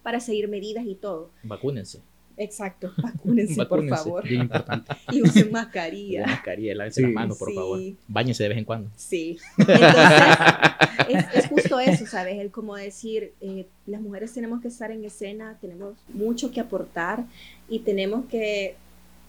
[0.03, 1.29] para seguir medidas y todo.
[1.43, 2.01] Vacúnense.
[2.37, 4.25] Exacto, vacúnense, por favor.
[4.29, 4.93] Bien importante.
[5.13, 6.27] Y usen mascarilla.
[6.27, 7.81] mascarilla, lávense las manos, por favor.
[8.09, 8.91] Báñense de vez en cuando.
[8.97, 9.39] Sí.
[9.57, 12.39] Entonces, es, justo eso, ¿sabes?
[12.39, 17.25] El como decir, eh, las mujeres tenemos que estar en escena, tenemos mucho que aportar
[17.69, 18.77] y tenemos que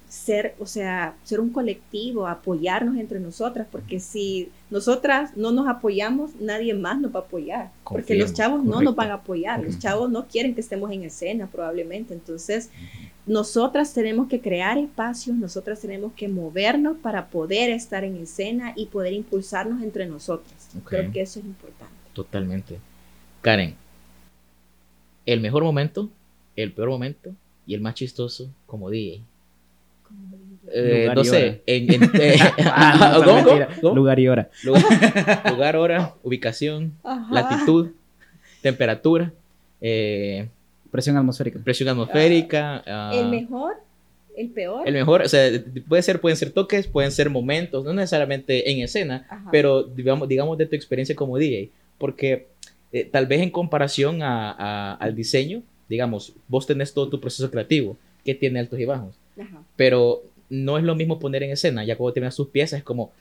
[0.10, 6.32] ser, o sea, ser un colectivo, apoyarnos entre nosotras, porque si nosotras no nos apoyamos,
[6.40, 9.80] nadie más nos va a apoyar, porque los chavos no nos van a apoyar, los
[9.80, 12.70] chavos no quieren que estemos en escena probablemente, entonces
[13.26, 18.86] nosotras tenemos que crear espacios, nosotras tenemos que movernos para poder estar en escena y
[18.86, 20.70] poder impulsarnos entre nosotras.
[20.86, 21.94] Creo que eso es importante.
[22.14, 22.80] Totalmente.
[23.42, 23.76] Karen,
[25.26, 26.10] el mejor momento,
[26.56, 27.34] el peor momento
[27.66, 29.22] y el más chistoso como DJ.
[30.70, 31.40] Eh, Lugar y hora.
[31.66, 33.68] en, en- eh, Ah, no, ¿cómo, mentira.
[33.68, 33.82] cómo?
[33.82, 33.96] ¿Cómo?
[33.96, 34.50] Lugar y hora.
[34.64, 34.84] Lugar,
[35.52, 37.34] lugar, hora, ubicación, Ajá.
[37.34, 37.90] latitud,
[38.62, 39.32] temperatura,
[39.82, 40.48] eh,
[40.92, 41.60] Presión atmosférica.
[41.64, 42.84] presión atmosférica.
[42.88, 43.76] ah, El mejor,
[44.36, 44.88] el peor.
[44.88, 45.50] el mejor, o sea,
[45.88, 49.50] puede ser, pueden ser toques, pueden ser momentos, no necesariamente en escena, Ajá.
[49.52, 52.48] pero digamos, digamos de tu experiencia como DJ, porque
[52.94, 57.50] eh, tal vez en comparación a- a- al diseño, digamos, vos tenés todo tu proceso
[57.52, 59.64] creativo, que tiene altos y bajos, Ajá.
[59.76, 63.04] pero no es lo mismo poner en escena, ya cuando tienes tus piezas es como,
[63.04, 63.12] o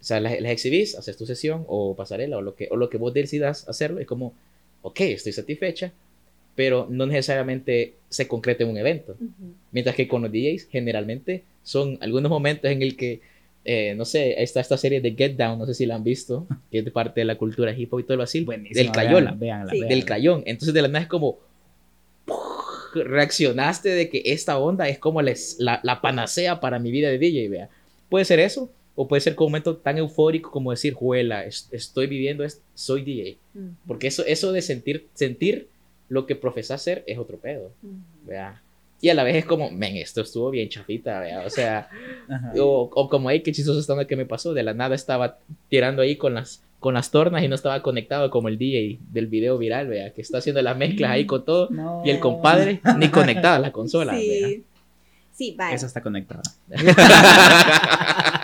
[0.00, 2.96] sea, las, las exhibís, haces tu sesión o pasarela o lo que, o lo que
[2.96, 4.32] vos decidas hacerlo, es como,
[4.82, 5.92] ok, estoy satisfecha,
[6.56, 9.16] pero no necesariamente se concreta en un evento.
[9.72, 13.20] Mientras que con los DJs generalmente son algunos momentos en el que,
[13.64, 16.46] eh, no sé, está esta serie de Get Down, no sé si la han visto,
[16.70, 19.32] que es de parte de la cultura hip hop y todo lo así, del Cayola,
[19.32, 19.80] Veanla, Sí.
[19.82, 20.42] del Cayón.
[20.46, 21.38] Entonces de la nada es como,
[22.94, 27.18] reaccionaste de que esta onda es como les- la, la panacea para mi vida de
[27.18, 27.68] DJ, vea.
[28.08, 31.68] Puede ser eso, o puede ser como un momento tan eufórico como decir, juela, es-
[31.72, 33.36] estoy viviendo, es- soy DJ.
[33.86, 35.68] Porque eso, eso de sentir, sentir
[36.08, 37.70] lo que profesas ser es otro pedo.
[38.26, 38.62] ¿vea?
[39.02, 41.40] Y a la vez es como, men, esto estuvo bien chafita, ¿vea?
[41.46, 41.88] O sea,
[42.60, 44.52] o, o como, hey, qué chistoso está lo que me pasó.
[44.52, 48.30] De la nada estaba tirando ahí con las, con las tornas y no estaba conectado
[48.30, 50.12] como el DJ del video viral, ¿vea?
[50.12, 51.68] Que está haciendo las mezclas ahí con todo.
[51.70, 52.02] No.
[52.04, 54.48] Y el compadre ni conectada a la consola, ¿vea?
[54.48, 54.64] Sí.
[55.32, 55.74] Sí, vaya.
[55.74, 56.42] Esa está conectada.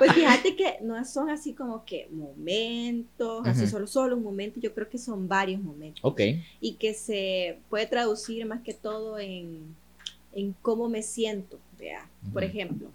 [0.00, 4.72] Pues fíjate que no son así como que momentos, así solo, solo un momento, yo
[4.72, 6.00] creo que son varios momentos.
[6.02, 6.22] Ok.
[6.58, 9.76] Y que se puede traducir más que todo en,
[10.32, 11.58] en cómo me siento.
[11.78, 12.08] Vea.
[12.32, 12.88] Por ejemplo,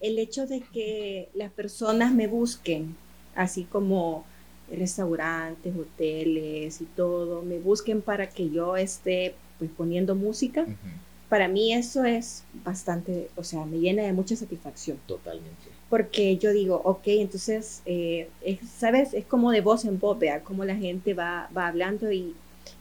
[0.00, 2.94] el hecho de que las personas me busquen,
[3.34, 4.24] así como
[4.70, 10.66] restaurantes, hoteles y todo, me busquen para que yo esté pues poniendo música,
[11.28, 15.68] para mí eso es bastante, o sea, me llena de mucha satisfacción Totalmente.
[15.88, 19.12] porque yo digo, ok, entonces, eh, es, ¿sabes?
[19.14, 22.34] Es como de voz en voz, vea, cómo la gente va, va hablando y,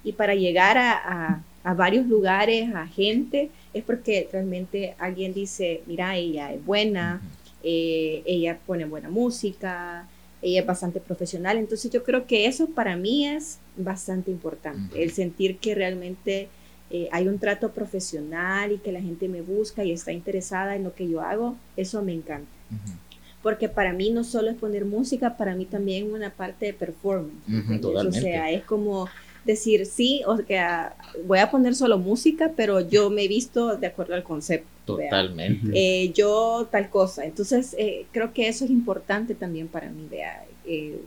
[0.04, 5.84] y para llegar a, a- a varios lugares, a gente, es porque realmente alguien dice,
[5.86, 7.22] mira, ella es buena,
[7.64, 10.08] eh, ella pone buena música,
[10.42, 15.12] ella es bastante profesional, entonces yo creo que eso para mí es bastante importante, el
[15.12, 16.50] sentir que realmente
[16.92, 20.84] eh, hay un trato profesional y que la gente me busca y está interesada en
[20.84, 22.50] lo que yo hago, eso me encanta.
[23.44, 27.40] Porque para mí no solo es poner música, para mí también una parte de performance.
[27.84, 29.08] O sea, es como
[29.46, 33.88] decir, sí, o sea, voy a poner solo música, pero yo me he visto de
[33.88, 34.68] acuerdo al concepto.
[34.86, 35.72] Totalmente.
[35.74, 37.26] Eh, yo tal cosa.
[37.26, 41.00] Entonces, eh, creo que eso es importante también para mí, vea, eh,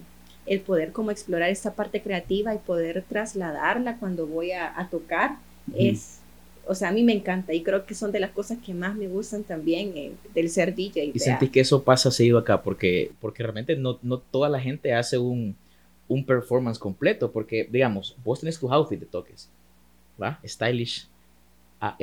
[0.46, 5.36] el poder como explorar esta parte creativa y poder trasladarla cuando voy a, a tocar
[5.76, 6.18] es,
[6.66, 8.94] o sea, a mí me encanta y creo que son de las cosas que más
[8.96, 11.04] me gustan también eh, del ser DJ.
[11.04, 11.20] Y vea.
[11.20, 15.18] sentís que eso pasa seguido acá, porque, porque realmente no, no toda la gente hace
[15.18, 15.56] un,
[16.12, 19.48] un performance completo, porque, digamos, vos tenés tu outfit de toques,
[20.20, 20.38] ¿va?
[20.46, 21.06] Stylish
[21.80, 21.98] AF,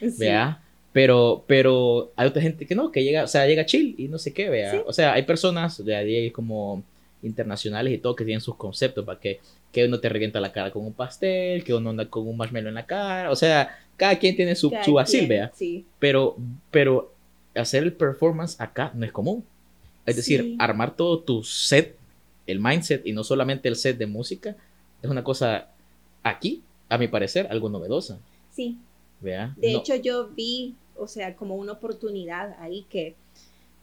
[0.00, 0.10] Sí.
[0.18, 0.60] ¿vea?
[0.92, 4.18] Pero, pero hay otra gente que no, que llega, o sea, llega chill y no
[4.18, 4.70] sé qué, ¿vea?
[4.72, 4.78] Sí.
[4.86, 6.82] O sea, hay personas de ahí como
[7.22, 9.40] internacionales y todo que tienen sus conceptos, para que,
[9.72, 12.68] que uno te revienta la cara con un pastel, que uno anda con un marshmallow
[12.68, 15.52] en la cara, o sea, cada quien tiene su, Cada su vacil, quien, ¿vea?
[15.54, 15.84] Sí.
[15.98, 16.36] pero,
[16.70, 17.12] pero
[17.54, 19.44] hacer el performance acá no es común.
[20.06, 20.56] Es decir, Sí.
[20.58, 21.96] armar todo tu set,
[22.46, 24.56] el mindset y no solamente el set de música,
[25.02, 25.68] es una cosa
[26.22, 28.18] aquí, a mi parecer, algo novedosa.
[28.52, 28.78] Sí,
[29.20, 29.54] ¿vea?
[29.56, 33.14] de No- hecho yo vi, o sea, como una oportunidad ahí que,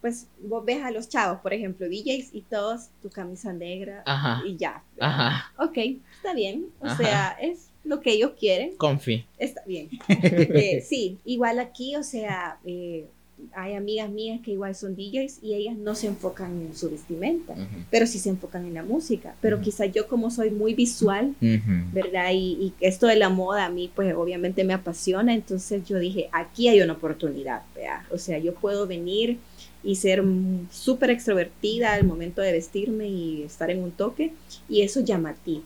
[0.01, 4.41] pues, vos ves a los chavos, por ejemplo, DJs y todos tu camisa negra Ajá,
[4.45, 4.83] y ya.
[4.99, 5.77] ajá, Ok,
[6.15, 6.97] está bien, o Ajá.
[6.97, 9.25] sea, es lo que ellos quieren, comfy.
[9.37, 9.89] está bien.
[10.07, 13.07] Eh, sí, igual aquí, o sea, eh,
[13.53, 17.55] hay amigas mías que igual son DJs y ellas no se enfocan en su vestimenta,
[17.89, 19.35] pero sí se enfocan en la música.
[19.41, 19.65] Pero Ujú.
[19.65, 21.71] quizás yo como soy muy visual, ujú.
[21.93, 22.31] ¿verdad?
[22.33, 26.29] Y, y esto de la moda a mí, pues obviamente me apasiona, entonces yo dije,
[26.31, 28.05] aquí hay una oportunidad, ¿vea?
[28.11, 29.37] O sea, yo puedo venir
[29.83, 30.23] y ser
[30.69, 34.33] súper extrovertida al momento de vestirme y estar en un toque,
[34.69, 35.63] y eso es llamativo.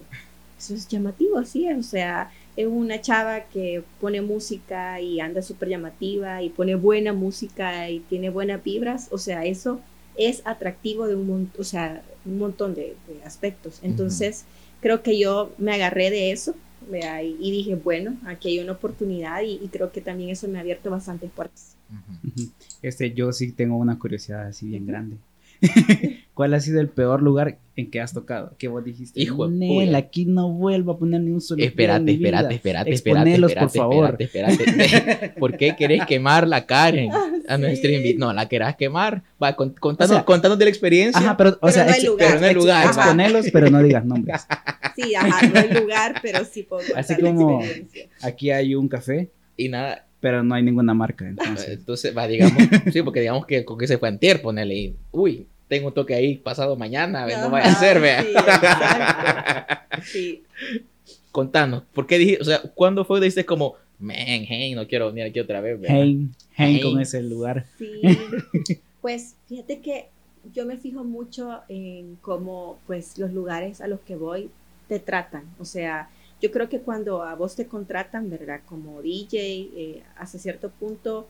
[0.58, 5.42] Eso es llamativo, así es, o sea, es una chava que pone música y anda
[5.42, 9.82] súper llamativa y pone buena música y tiene buenas vibras, o sea, eso
[10.16, 13.80] es atractivo de un, mon- o sea, un montón de, de aspectos.
[13.84, 14.46] Entonces,
[14.82, 16.56] creo que yo me agarré de eso.
[16.92, 20.58] Y, y dije, bueno, aquí hay una oportunidad y, y creo que también eso me
[20.60, 21.76] ha abierto bastantes puertas.
[21.90, 22.52] Ujú.
[22.82, 25.18] Este, yo sí tengo una curiosidad así bien grande.
[26.36, 28.54] ¿Cuál ha sido el peor lugar en que has tocado?
[28.60, 29.98] Que vos dijiste, Hijo de Nel, puya".
[29.98, 32.28] aquí no vuelvo a poner ni un solo Espérate, mi vida".
[32.28, 34.16] espérate, espérate, espérate, Exponelos, por espérate, favor.
[34.20, 35.30] espérate, espérate.
[35.40, 37.10] ¿Por qué querés quemar la Karen
[37.48, 38.28] a nuestra invitada?
[38.28, 39.24] No, la querás quemar.
[39.42, 41.22] Va, con- contanos, O sea, contanos de la experiencia.
[41.22, 42.28] Ajá, pero, o Pero sea, no hay lugar.
[42.30, 44.46] pero no hay lugar, exponelos, pero no digas nombres.
[44.98, 48.08] Sí, ajá, no hay lugar, pero sí puedo Así contar la como- experiencia.
[48.22, 51.68] Aquí hay un café, Y nada, pero no hay ninguna marca, entonces.
[51.80, 52.62] entonces, va, digamos,
[52.94, 56.16] sí, porque digamos que con que se fue antier, ponele, y, uy, tengo un toque
[56.16, 58.22] ahí pasado mañana, ve, no vaya a ser, vea.
[58.22, 60.02] Sí, exacto.
[60.04, 60.44] Sí.
[61.32, 65.08] Contanos, ¿por qué dijiste, o sea, cuándo fue que dijiste como, man, hey, no quiero
[65.08, 65.94] venir aquí otra vez, vea?
[65.94, 66.82] Hein Hein.
[66.82, 67.66] con ese lugar.
[67.78, 68.02] Sí,
[69.02, 70.08] pues fíjate que
[70.54, 74.50] yo me fijo mucho en cómo pues los lugares a los que voy
[74.88, 75.44] te tratan.
[75.60, 76.10] O sea,
[76.42, 78.62] yo creo que cuando a vos te contratan, ¿verdad?
[78.66, 81.28] Como DJ, eh, hasta cierto punto,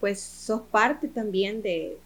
[0.00, 1.98] pues sos parte también de,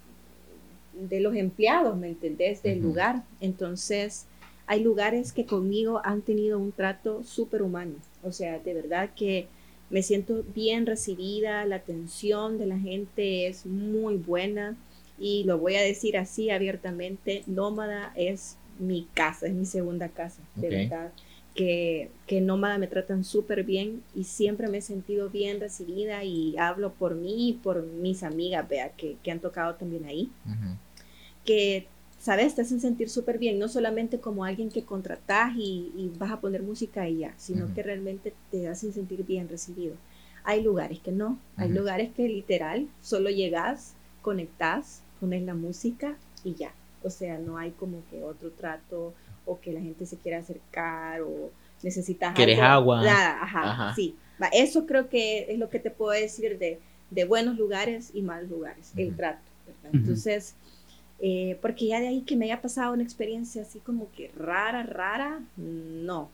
[1.01, 2.63] de los empleados, ¿me entendés?
[2.63, 3.23] Del lugar.
[3.41, 4.27] Entonces,
[4.67, 7.95] hay lugares que conmigo han tenido un trato súper humano.
[8.23, 9.49] O sea, de verdad que
[9.91, 14.77] me siento bien recibida, la atención de la gente es muy buena
[15.19, 20.43] y lo voy a decir así abiertamente, Nómada es mi casa, es mi segunda casa,
[20.55, 21.13] de verdad.
[21.55, 26.57] Que, que Nómada me tratan súper bien y siempre me he sentido bien recibida y
[26.57, 30.31] hablo por mí y por mis amigas, vea, que, que han tocado también ahí.
[31.49, 31.87] Que,
[32.21, 32.55] ¿sabes?
[32.55, 36.41] Te hacen sentir súper bien, no solamente como alguien que contratás y, y vas a
[36.41, 39.95] poner música y ya, sino que realmente te hacen sentir bien recibido.
[40.45, 46.55] Hay lugares que no, hay lugares que literal solo llegas, conectás, pones la música y
[46.55, 46.73] ya.
[47.03, 49.15] O sea, no hay como que otro trato
[49.47, 51.51] o que la gente se quiera acercar o
[51.83, 52.95] necesitas ¿Quieres algo.
[52.95, 53.03] agua?
[53.05, 53.95] Nada, ajá, Ajá.
[53.95, 54.15] sí.
[54.53, 56.79] Eso creo que es lo que te puedo decir de,
[57.11, 59.41] de buenos lugares y malos lugares, el trato.
[59.93, 60.55] Entonces,
[61.21, 64.83] eh, porque ya de ahí que me haya pasado una experiencia así como que rara,
[64.85, 66.31] rara, no.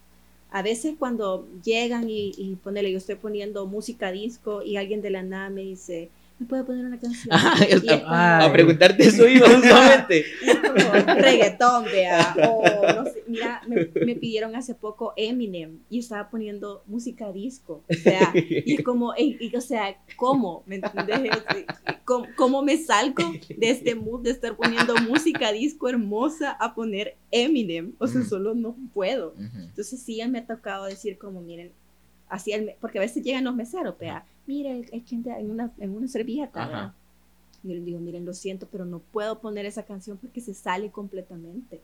[0.50, 5.10] A veces cuando llegan y, y ponele, yo estoy poniendo música disco y alguien de
[5.10, 7.36] la nada me dice, ¿me puede poner una canción?
[7.68, 10.24] Es como- a, a preguntarte eso iba justamente.
[10.62, 12.62] como reggaetón, vea, o
[12.94, 17.94] no sé, mira, me, me pidieron hace poco Eminem y estaba poniendo música disco, o
[17.94, 20.62] sea, y es como, y- y, o sea, ¿cómo?
[20.66, 21.30] ¿Me entiendes?
[22.04, 27.16] ¿Cómo, cómo me salgo de este mood de estar poniendo música disco hermosa a poner
[27.30, 27.92] Eminem?
[27.98, 28.28] O sea, Mm.
[28.28, 29.34] solo no puedo.
[29.38, 31.72] Entonces sí, ya me ha tocado decir como, miren,
[32.28, 35.90] así, el porque a veces llegan los meseros, vea, mire, hay gente en una, en
[35.96, 36.70] una servilleta, Ajá.
[36.72, 36.94] vea.
[37.62, 40.52] Y yo les digo, miren, lo siento, pero no puedo poner esa canción porque se
[40.54, 41.80] sale completamente.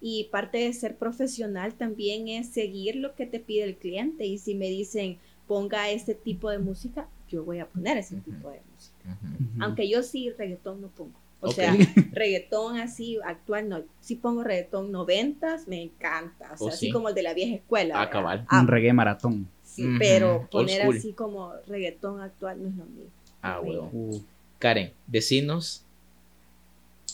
[0.00, 4.26] Y parte de ser profesional también es seguir lo que te pide el cliente.
[4.26, 8.50] Y si me dicen, ponga este tipo de música, yo voy a poner ese tipo
[8.50, 9.18] de música.
[9.60, 11.12] Aunque yo sí reggaetón no pongo.
[11.42, 11.74] O sea,
[12.12, 13.82] reggaetón así actual no.
[14.00, 16.52] Si pongo reggaetón noventas, me encanta.
[16.54, 16.92] O sea, Oh, así sí.
[16.92, 18.02] como el de la vieja escuela.
[18.02, 18.44] Ah.
[18.48, 19.48] Ah, Un reggae maratón.
[19.74, 23.04] Sí, Ujú, pero old poner así como reggaetón actual no es lo mío.
[23.42, 23.90] Ah, No, huevo.
[23.92, 24.20] Uh,
[24.58, 25.82] Karen, decinos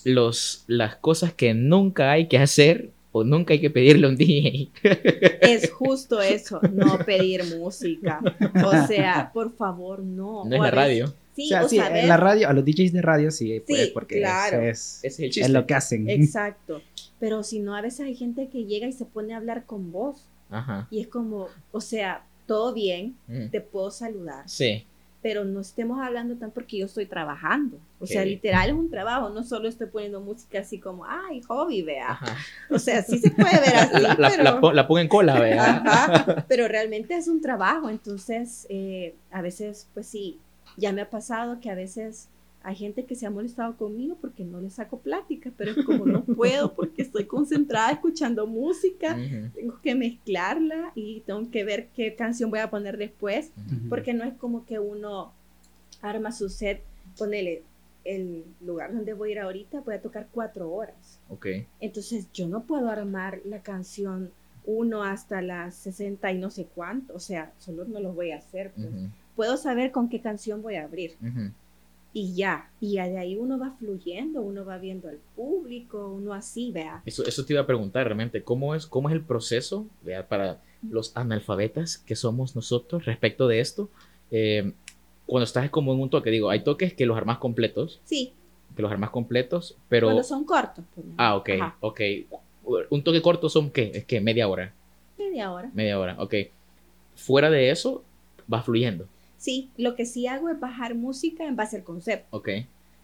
[0.05, 4.17] los, las cosas que nunca hay que hacer o nunca hay que pedirle a un
[4.17, 4.69] DJ.
[5.41, 8.21] Es justo eso, no pedir música.
[8.65, 10.45] O sea, por favor, no.
[10.45, 11.15] No es la radio.
[11.35, 13.61] Sí, o sea, o sí, saber- en la radio, a los DJs de radio sí,
[13.67, 14.61] pues, Sí, porque claro.
[14.63, 16.09] es, es el es lo que hacen.
[16.11, 16.83] Exacto.
[17.21, 19.93] Pero si no, a veces hay gente que llega y se pone a hablar con
[19.93, 20.17] vos.
[20.51, 20.87] Ajá.
[20.91, 23.49] Y es como, o sea, todo bien, Mm.
[23.51, 24.87] te puedo saludar, Sí.
[25.23, 27.79] pero no estemos hablando tan porque yo estoy trabajando.
[27.99, 31.83] O sea, literal es un trabajo, no solo estoy poniendo música así como, ay, hobby,
[31.83, 32.11] vea.
[32.13, 32.37] Ajá.
[32.71, 34.43] O sea, sí se puede ver así, La, pero...
[34.45, 35.83] la pon- la pongo en cola, ¿verdad?
[35.85, 40.39] Ajá, pero realmente es un trabajo, entonces eh, a veces, pues sí,
[40.77, 42.29] ya me ha pasado que a veces
[42.67, 46.05] hay gente que se ha molestado conmigo porque no le saco plática, pero es como
[46.05, 49.17] no puedo porque estoy concentrada escuchando música,
[49.55, 53.53] tengo que mezclarla y tengo que ver qué canción voy a poner después,
[53.89, 55.33] porque no es como que uno
[56.03, 56.83] arma su set,
[57.17, 57.63] ponele
[58.03, 61.21] el lugar donde voy a ir ahorita, voy a tocar cuatro horas.
[61.29, 61.47] Ok.
[61.79, 64.33] Entonces yo no puedo armar la canción
[64.65, 68.39] uno hasta las 60 y no sé cuánto, o sea, solo no lo voy a
[68.39, 68.73] hacer.
[68.75, 68.89] pues.
[69.37, 71.53] Puedo saber con qué canción voy a abrir Ujú.
[72.19, 76.33] Y ya, y ya de ahí uno va fluyendo, uno va viendo al público, uno
[76.33, 77.03] así, vea.
[77.05, 80.63] Eso, eso te iba a preguntar realmente, ¿cómo es, cómo es el proceso vea, para
[80.89, 83.91] los analfabetas que somos nosotros respecto de esto?
[84.31, 84.73] Eh,
[85.27, 88.33] cuando estás como en un toque, digo, hay toques que los armas completos, Sí,
[88.75, 90.07] que los armas completos, pero...
[90.07, 90.87] cuando son cortos.
[90.95, 92.01] pues, Ah, ok, Ajá, ok.
[92.89, 93.91] Un toque corto son qué?
[93.93, 94.73] Es que media hora,
[95.19, 95.71] media hora.
[95.75, 96.35] media hora, ok.
[97.15, 98.03] fuera de eso,
[98.51, 99.07] va fluyendo.
[99.47, 102.37] Sí, lo que sí hago es bajar música en base al concepto.
[102.37, 102.49] Ok.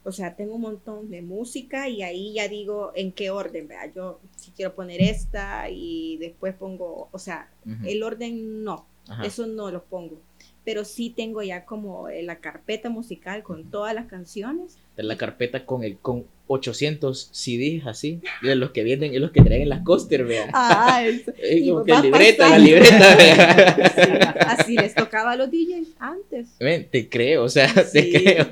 [0.02, 3.86] O sea, tengo un montón de música y ahí ya digo en qué orden, vea,
[3.94, 7.48] yo si quiero poner esta y después pongo, o sea,
[7.84, 9.24] el orden no, Ajá.
[9.24, 10.16] eso no lo pongo.
[10.64, 14.78] Pero sí tengo ya como eh, la carpeta musical con todas las canciones.
[14.96, 19.40] la carpeta con el con 800 CDs así, de los que vienen y los que
[19.42, 20.48] traen en las coaster, vea.
[20.52, 21.32] Ah, eso.
[21.50, 23.82] Y como que libreta, la libreta, vea.
[23.96, 26.48] Sí, así les tocaba a los DJs antes.
[26.60, 28.12] Ven, te creo, o sea, te Sí.
[28.12, 28.46] creo.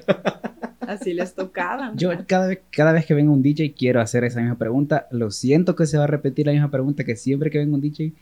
[0.80, 1.92] Así les tocaba.
[1.94, 5.06] Yo cada vez, cada vez que venga un DJ quiero hacer esa misma pregunta.
[5.12, 7.80] Lo siento que se va a repetir la misma pregunta que siempre que venga un
[7.80, 8.12] DJ,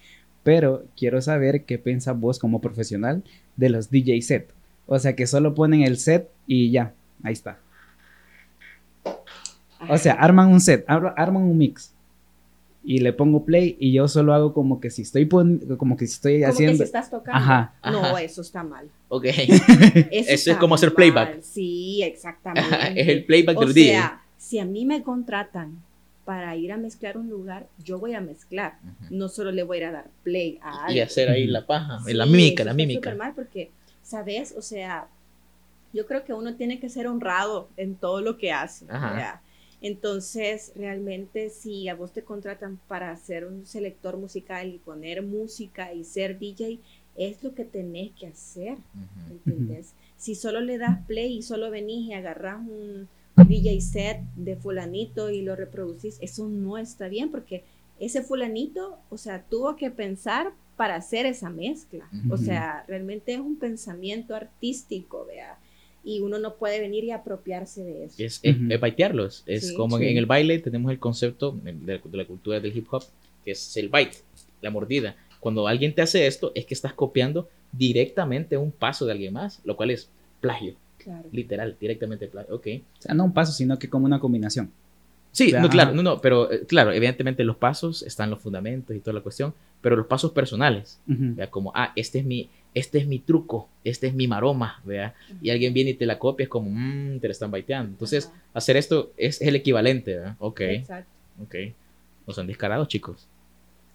[0.48, 3.22] pero quiero saber qué piensas vos como profesional
[3.56, 4.48] de los DJ set.
[4.86, 7.58] O sea, que solo ponen el set y ya, ahí está.
[9.90, 11.92] O sea, arman un set, ar- arman un mix
[12.82, 16.14] y le pongo play y yo solo hago como que si estoy como que si
[16.14, 17.38] estoy como haciendo que si estás tocando.
[17.38, 17.74] Ajá.
[17.84, 18.22] No, Ajá.
[18.22, 18.88] eso está mal.
[19.10, 19.24] Ok.
[19.26, 20.96] Eso, Eso es como hacer mal.
[20.96, 21.42] playback.
[21.42, 22.74] Sí, exactamente.
[22.96, 25.76] es el playback o del sea, si a mí me contratan
[26.28, 28.78] para ir a mezclar un lugar, yo voy a mezclar.
[29.08, 31.06] No solo le voy a ir a dar play a Y alguien.
[31.06, 32.98] hacer ahí la paja, Sí, la mímica, la mímica.
[33.00, 33.70] súper mal porque,
[34.02, 34.54] ¿sabes?
[34.54, 35.08] O sea,
[35.94, 38.84] yo creo que uno tiene que ser honrado en todo lo que hace.
[39.80, 45.94] Entonces, realmente, si a vos te contratan para ser un selector musical y poner música
[45.94, 46.78] y ser DJ,
[47.16, 48.72] es lo que tenés que hacer.
[48.74, 49.32] Ujú.
[49.32, 49.94] ¿entendés?
[50.18, 53.08] Si solo le das play y solo venís y agarras un
[53.46, 57.64] DJ set de fulanito y lo reproducís, eso no está bien porque
[58.00, 62.08] ese fulanito, o sea, tuvo que pensar para hacer esa mezcla.
[62.30, 62.44] O Ujú.
[62.44, 65.58] sea, realmente es un pensamiento artístico, vea.
[66.04, 68.14] Y uno no puede venir y apropiarse de eso.
[68.22, 69.42] Es, es, es baitearlos.
[69.46, 69.74] Es Sí.
[69.74, 70.06] como Sí.
[70.06, 73.02] en el baile tenemos el concepto de, de la cultura del hip hop,
[73.44, 74.18] que es el bite,
[74.62, 75.16] la mordida.
[75.40, 79.60] Cuando alguien te hace esto, es que estás copiando directamente un paso de alguien más,
[79.64, 80.08] lo cual es
[80.40, 81.28] plagio, Claro.
[81.32, 82.54] literal, directamente plagio.
[82.54, 82.66] Ok.
[82.98, 84.70] o sea, no un paso, sino que como una combinación.
[85.32, 88.96] Sí, sea, no, claro, no, no, pero eh, claro, evidentemente los pasos están los fundamentos
[88.96, 92.98] y toda la cuestión, pero los pasos personales, vea, como, ah, este es mi, este
[92.98, 96.44] es mi truco, este es mi maroma, vea, y alguien viene y te la copia,
[96.44, 97.90] es como, mmm, te la están baiteando.
[97.92, 100.36] Entonces, hacer esto es, es el equivalente, ¿verdad?
[100.40, 101.10] Ok, Exacto.
[101.42, 101.54] ok.
[102.26, 103.28] No son descarados, chicos.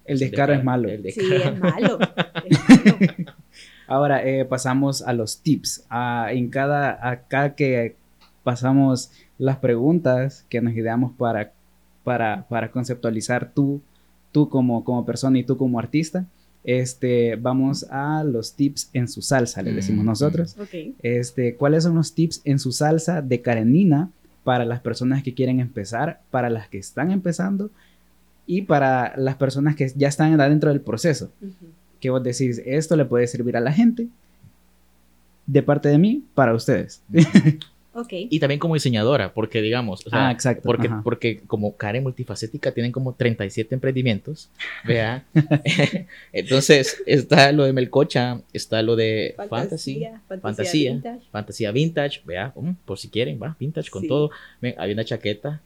[0.06, 0.90] El descaro es malo.
[0.90, 2.00] El Sí, es malo.
[2.46, 3.34] es malo.
[3.88, 5.86] Ahora eh, pasamos a los tips.
[5.90, 7.96] Ah, en cada, acá que
[8.44, 11.52] pasamos las preguntas que nos ideamos para,
[12.04, 13.82] para, para conceptualizar tú,
[14.32, 16.26] tú como, como persona y tú como artista,
[16.64, 20.56] este, vamos a los tips en su salsa, le decimos Mm, nosotros.
[20.60, 20.96] Ok.
[21.02, 24.10] Este, ¿Cuáles son los tips en su salsa de Karenina
[24.44, 27.70] para las personas que quieren empezar, para las que están empezando
[28.46, 31.32] y para las personas que ya están adentro del proceso?
[31.42, 31.54] Ujú.
[32.04, 34.08] Que vos decís, esto le puede servir a la gente,
[35.48, 37.02] de parte de mí, para ustedes.
[37.96, 38.10] Ok.
[38.12, 40.64] Y también como diseñadora, porque digamos, o sea, ah, exacto.
[40.66, 41.02] porque, ajá.
[41.04, 44.50] porque como Karen multifacética tienen como 37 emprendimientos,
[44.84, 45.24] vea.
[46.34, 51.26] Entonces está lo de Melcocha, está lo de Fantasy, fantasía, fantasía, vintage.
[51.32, 54.08] fantasía vintage, vea, um, por si quieren, va, vintage con Sí.
[54.08, 54.32] todo.
[54.60, 55.62] Ven, había una chaqueta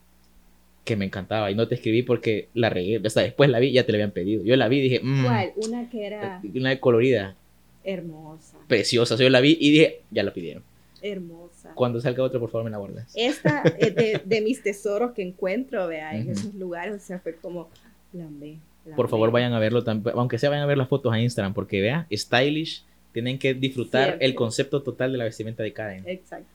[0.88, 3.84] que me encantaba y no te escribí porque la regué, hasta después la vi, ya
[3.84, 4.42] te la habían pedido.
[4.42, 5.52] Yo la vi y dije, mm, ¿Cuál?
[5.56, 7.36] Una que era una de colorida,
[7.84, 8.56] hermosa.
[8.66, 9.14] preciosa.
[9.14, 10.62] O sea, yo la vi y dije, ya la pidieron.
[11.02, 11.72] Hermosa.
[11.74, 13.12] Cuando salga otra, por favor, me la guardas.
[13.14, 16.94] Esta es de, de mis tesoros que encuentro, vea, en esos lugares.
[16.94, 17.68] O sea, fue como,
[18.12, 20.88] la amé, la Por favor, vayan a verlo, tam- aunque sea vayan a ver las
[20.88, 22.82] fotos a Instagram, porque vea, stylish,
[23.12, 26.04] tienen que disfrutar el concepto total de la vestimenta de Karen.
[26.06, 26.46] Exacto.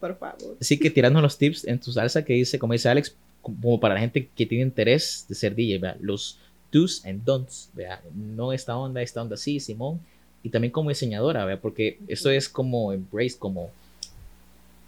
[0.00, 0.56] Por favor.
[0.60, 3.94] Así que tirando los tips en tu salsa que dice, como dice Alex, como para
[3.94, 6.38] la gente que tiene interés de ser DJ, vea, los
[6.70, 10.00] do's and don'ts, vea, no esta onda, esta onda sí, Simón,
[10.42, 13.70] y también como diseñadora, vea, porque eso es como embrace, como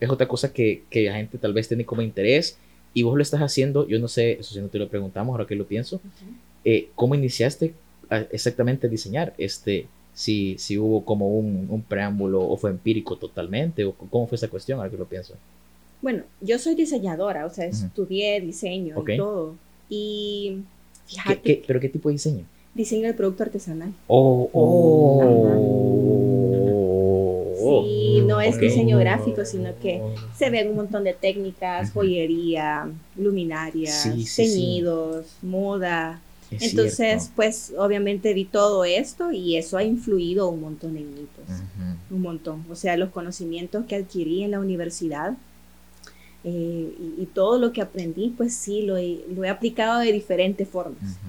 [0.01, 2.59] es otra cosa que, que la gente tal vez tiene como interés
[2.95, 5.47] y vos lo estás haciendo, yo no sé, eso sí no te lo preguntamos, ahora
[5.47, 6.01] que lo pienso,
[6.65, 7.75] eh, ¿cómo iniciaste
[8.09, 9.35] a exactamente a diseñar?
[9.37, 14.37] Este, si, si hubo como un, un preámbulo o fue empírico totalmente, o cómo fue
[14.37, 15.35] esa cuestión, ahora que lo pienso.
[16.05, 19.55] Bueno, yo soy diseñadora, o sea, estudié diseño y todo.
[19.89, 20.59] Y
[21.09, 22.45] ¿Qué, fíjate, qué- pero qué tipo de diseño?
[22.75, 23.91] diseño de producto artesanal.
[24.07, 24.51] Oh,
[27.87, 28.61] Sí, no es ok.
[28.61, 30.03] diseño gráfico, sino que
[30.37, 34.37] se ven un montón de técnicas, joyería, luminarias, Sí, sí, sí.
[34.43, 36.21] teñidos, moda.
[36.51, 37.27] Es Entonces, cierto.
[37.35, 41.59] pues obviamente vi todo esto y eso ha influido un montón en mí, pues,
[42.11, 42.63] un montón.
[42.71, 45.35] O sea, los conocimientos que adquirí en la universidad
[46.45, 50.13] eh, y, y todo lo que aprendí, pues sí, lo he, lo he aplicado de
[50.13, 51.21] diferentes formas.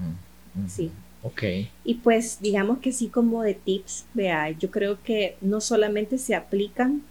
[0.66, 0.90] Sí,
[1.22, 1.42] Ok.
[1.84, 6.34] Y pues digamos que sí como de tips, vea, yo creo que no solamente se
[6.34, 7.02] aplican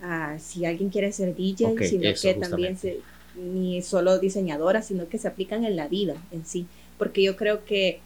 [0.00, 5.08] a si alguien quiere ser DJ, sino eso, que también se, ni solo diseñadora, sino
[5.08, 6.70] que se aplican en la vida en sí.
[6.98, 8.00] Porque yo creo que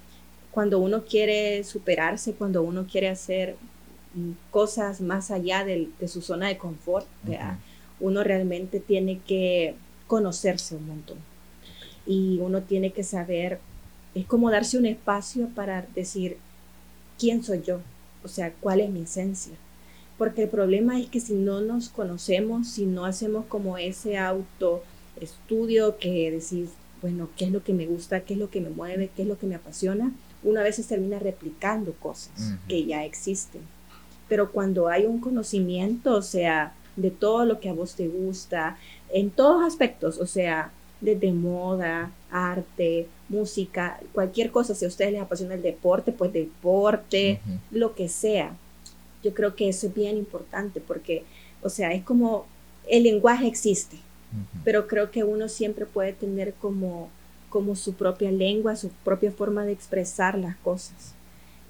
[0.51, 3.57] cuando uno quiere superarse, cuando uno quiere hacer
[4.15, 7.63] mm, cosas más allá del- de, su zona de confort, vea,
[8.01, 9.75] uno realmente tiene que
[10.07, 11.19] conocerse un montón.
[12.07, 13.61] Y uno tiene que saber,
[14.15, 16.39] es como darse un espacio para decir,
[17.19, 17.81] ¿quién soy yo?
[18.25, 19.55] O sea, ¿cuál es mi esencia?
[20.17, 25.99] Porque el problema es que si no nos conocemos, si no hacemos como ese autoestudio
[25.99, 26.71] que decís,
[27.01, 28.21] bueno, ¿qué es lo que me gusta?
[28.21, 29.11] ¿Qué es lo que me mueve?
[29.15, 30.13] ¿Qué es lo que me apasiona?
[30.43, 33.63] Uno a veces termina replicando cosas que ya existen.
[34.29, 38.77] Pero cuando hay un conocimiento, o sea, de todo lo que a vos te gusta,
[39.11, 45.23] en todos aspectos, o sea, desde moda, arte, música, cualquier cosa, si a ustedes les
[45.23, 47.41] apasiona el deporte, pues deporte,
[47.71, 48.57] lo que sea.
[49.23, 51.25] Yo creo que eso es bien importante porque,
[51.63, 52.47] o sea, es como
[52.89, 53.97] el lenguaje existe,
[54.65, 57.11] pero creo que uno siempre puede tener como,
[57.49, 61.15] como su propia lengua, su propia forma de expresar las cosas.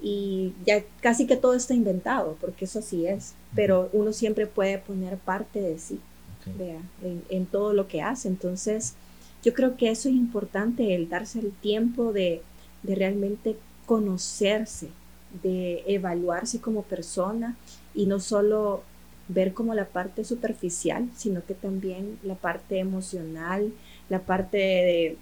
[0.01, 4.77] Y ya casi que todo está inventado, porque eso sí es, pero uno siempre puede
[4.77, 5.99] poner parte de sí
[6.57, 8.27] vea, en, en todo lo que hace.
[8.27, 8.95] Entonces,
[9.43, 12.41] yo creo que eso es importante, el darse el tiempo de,
[12.83, 14.89] de realmente conocerse,
[15.43, 17.55] de evaluarse como persona
[17.93, 18.83] y no solo
[19.27, 23.71] ver como la parte superficial, sino que también la parte emocional,
[24.09, 25.17] la parte de,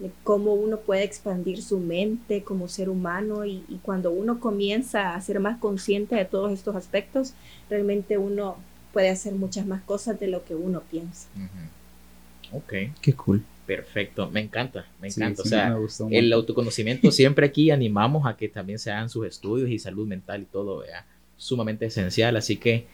[0.00, 5.14] de cómo uno puede expandir su mente como ser humano y, y cuando uno comienza
[5.14, 7.34] a ser más consciente de todos estos aspectos,
[7.68, 8.56] realmente uno
[8.92, 11.28] puede hacer muchas más cosas de lo que uno piensa.
[11.36, 12.58] Ujú.
[12.58, 13.42] Ok, Qué cool.
[13.66, 14.28] perfecto.
[14.30, 15.42] Me encanta, me encanta.
[15.42, 18.90] sí, o sea, me gustó un el autoconocimiento siempre aquí animamos a que también se
[18.90, 22.36] hagan sus estudios y salud mental y todo, vea, sumamente esencial.
[22.36, 22.86] Así que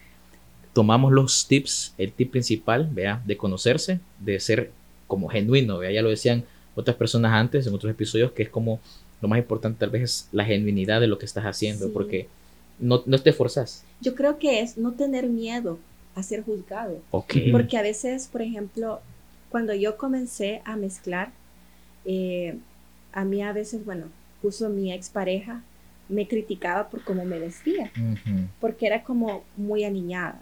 [0.75, 4.73] tomamos los tips, el tip principal, vea, de conocerse, de ser
[5.07, 6.45] como genuino, vea, ya lo decían
[6.77, 8.79] otras personas antes en otros episodios, que es como
[9.21, 11.91] lo más importante tal vez es la genuinidad de lo que estás haciendo, Sí.
[11.93, 12.29] porque
[12.79, 13.83] no, no te forzas.
[14.01, 15.79] Yo creo que es no tener miedo
[16.15, 17.35] a ser juzgado, Ok.
[17.51, 19.01] porque a veces, por ejemplo,
[19.51, 21.31] cuando yo comencé a mezclar,
[22.05, 22.57] eh,
[23.13, 24.07] a mí a veces, bueno,
[24.43, 25.63] puso mi expareja,
[26.09, 27.91] me criticaba por cómo me vestía.
[27.97, 28.47] Ujú.
[28.61, 30.41] porque era como muy aniñada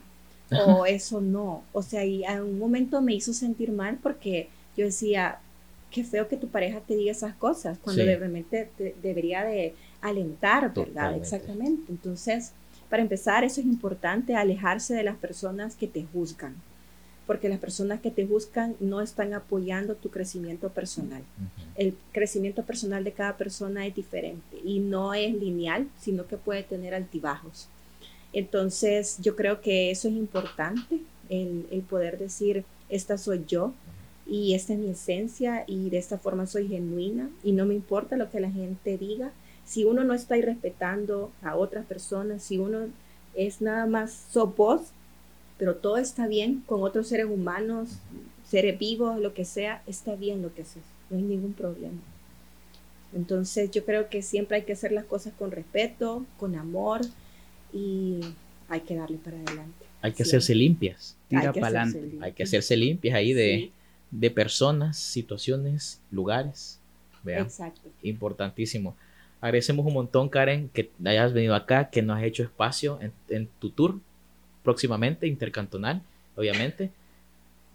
[0.66, 4.84] o eso no, o sea, y a un momento me hizo sentir mal porque yo
[4.84, 5.38] decía,
[5.94, 8.08] qué feo que tu pareja te diga esas cosas, cuando Sí.
[8.08, 10.84] de- realmente te- debería de alentar, ¿verdad?
[10.86, 11.22] Totalmente.
[11.24, 11.82] Exactamente.
[11.88, 12.50] Entonces,
[12.90, 16.54] para empezar, eso es importante, alejarse de las personas que te juzgan,
[17.28, 21.70] porque las personas que te juzgan no están apoyando tu crecimiento personal Ujú.
[21.76, 26.62] el crecimiento personal de cada persona es diferente y no es lineal, sino que puede
[26.64, 27.68] tener altibajos.
[28.32, 33.72] Entonces, yo creo que eso es importante, el, el poder decir, esta soy yo
[34.26, 38.16] y esta es mi esencia y de esta forma soy genuina y no me importa
[38.16, 39.32] lo que la gente diga.
[39.66, 42.86] Si uno no está respetando a otras personas, si uno
[43.34, 44.80] es nada más sos vos,
[45.58, 47.90] pero todo está bien con otros seres humanos,
[48.48, 51.98] seres vivos, lo que sea, está bien lo que haces, no hay ningún problema.
[53.14, 57.00] Entonces yo creo que siempre hay que hacer las cosas con respeto, con amor
[57.72, 58.20] y
[58.68, 59.84] hay que darle para adelante.
[60.02, 60.30] Hay que Sí.
[60.30, 61.16] hacerse limpias.
[61.28, 62.18] Tira para adelante.
[62.20, 63.72] Hay que hacerse limpias ahí de, Sí,
[64.10, 66.80] de personas, situaciones, lugares.
[67.22, 67.88] Vea, exacto.
[68.02, 68.96] importantísimo.
[69.40, 73.48] Agradecemos un montón, Karen, que hayas venido acá, que nos has hecho espacio en, en
[73.58, 73.98] tu tour
[74.62, 76.02] próximamente, intercantonal,
[76.36, 76.90] obviamente.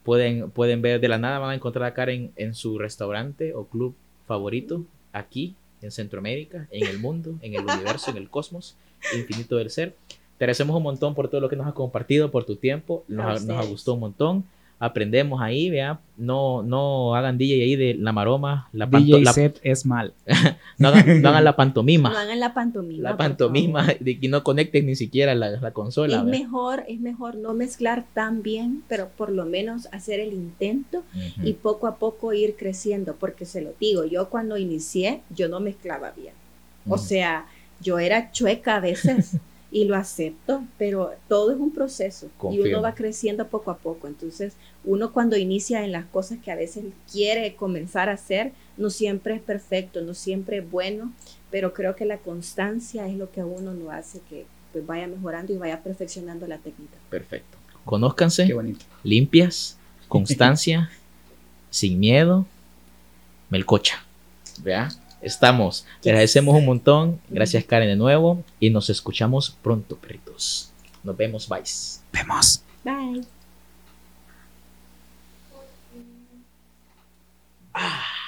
[0.03, 3.65] Pueden, pueden ver de la nada, van a encontrar a Karen en su restaurante o
[3.65, 8.75] club favorito, aquí, en Centroamérica, en el mundo, en el universo, en el cosmos,
[9.15, 9.95] infinito del ser.
[10.37, 13.03] Te agradecemos un montón por todo lo que nos has compartido, por tu tiempo.
[13.07, 14.43] Nos, nos gustado un montón.
[14.79, 15.99] Aprendemos ahí, vea.
[16.15, 20.13] No, no hagan DJ ahí de la maroma, la, DJ la- set es mal.
[20.77, 22.09] no hagan, no hagan la pantomima.
[22.09, 23.09] No hagan la pantomima.
[23.09, 26.17] la pantomima de que no conecten ni siquiera la, la consola.
[26.19, 31.03] Es mejor, es mejor no mezclar tan bien, pero por lo menos hacer el intento
[31.43, 35.59] y poco a poco ir creciendo, porque se lo digo, yo cuando inicié, yo no
[35.59, 36.33] mezclaba bien.
[36.87, 37.47] O sea,
[37.81, 39.37] yo era chueca a veces
[39.71, 44.07] y lo acepto, pero todo es un proceso y uno va creciendo poco a poco.
[44.07, 44.55] Entonces,
[44.85, 49.35] uno cuando inicia en las cosas que a veces quiere comenzar a hacer, no siempre
[49.35, 51.11] es perfecto, no siempre es bueno,
[51.51, 55.07] pero creo que la constancia es lo que a uno lo hace que pues, vaya
[55.07, 56.97] mejorando y vaya perfeccionando la técnica.
[57.09, 57.57] Perfecto.
[57.85, 58.85] Conózcanse, Qué bonito.
[59.03, 59.77] limpias,
[60.07, 60.89] constancia,
[61.69, 62.45] sin miedo,
[63.49, 64.03] melcocha.
[64.61, 64.89] ¿Vea?
[65.21, 65.85] Estamos.
[66.03, 67.19] Le agradecemos un montón.
[67.29, 68.43] Gracias, Karen, de nuevo.
[68.59, 70.71] Y nos escuchamos pronto, perritos.
[71.03, 71.47] Nos vemos.
[71.47, 71.63] Bye.
[72.13, 72.63] Vemos.
[72.83, 73.38] Bye.
[77.81, 78.18] ah,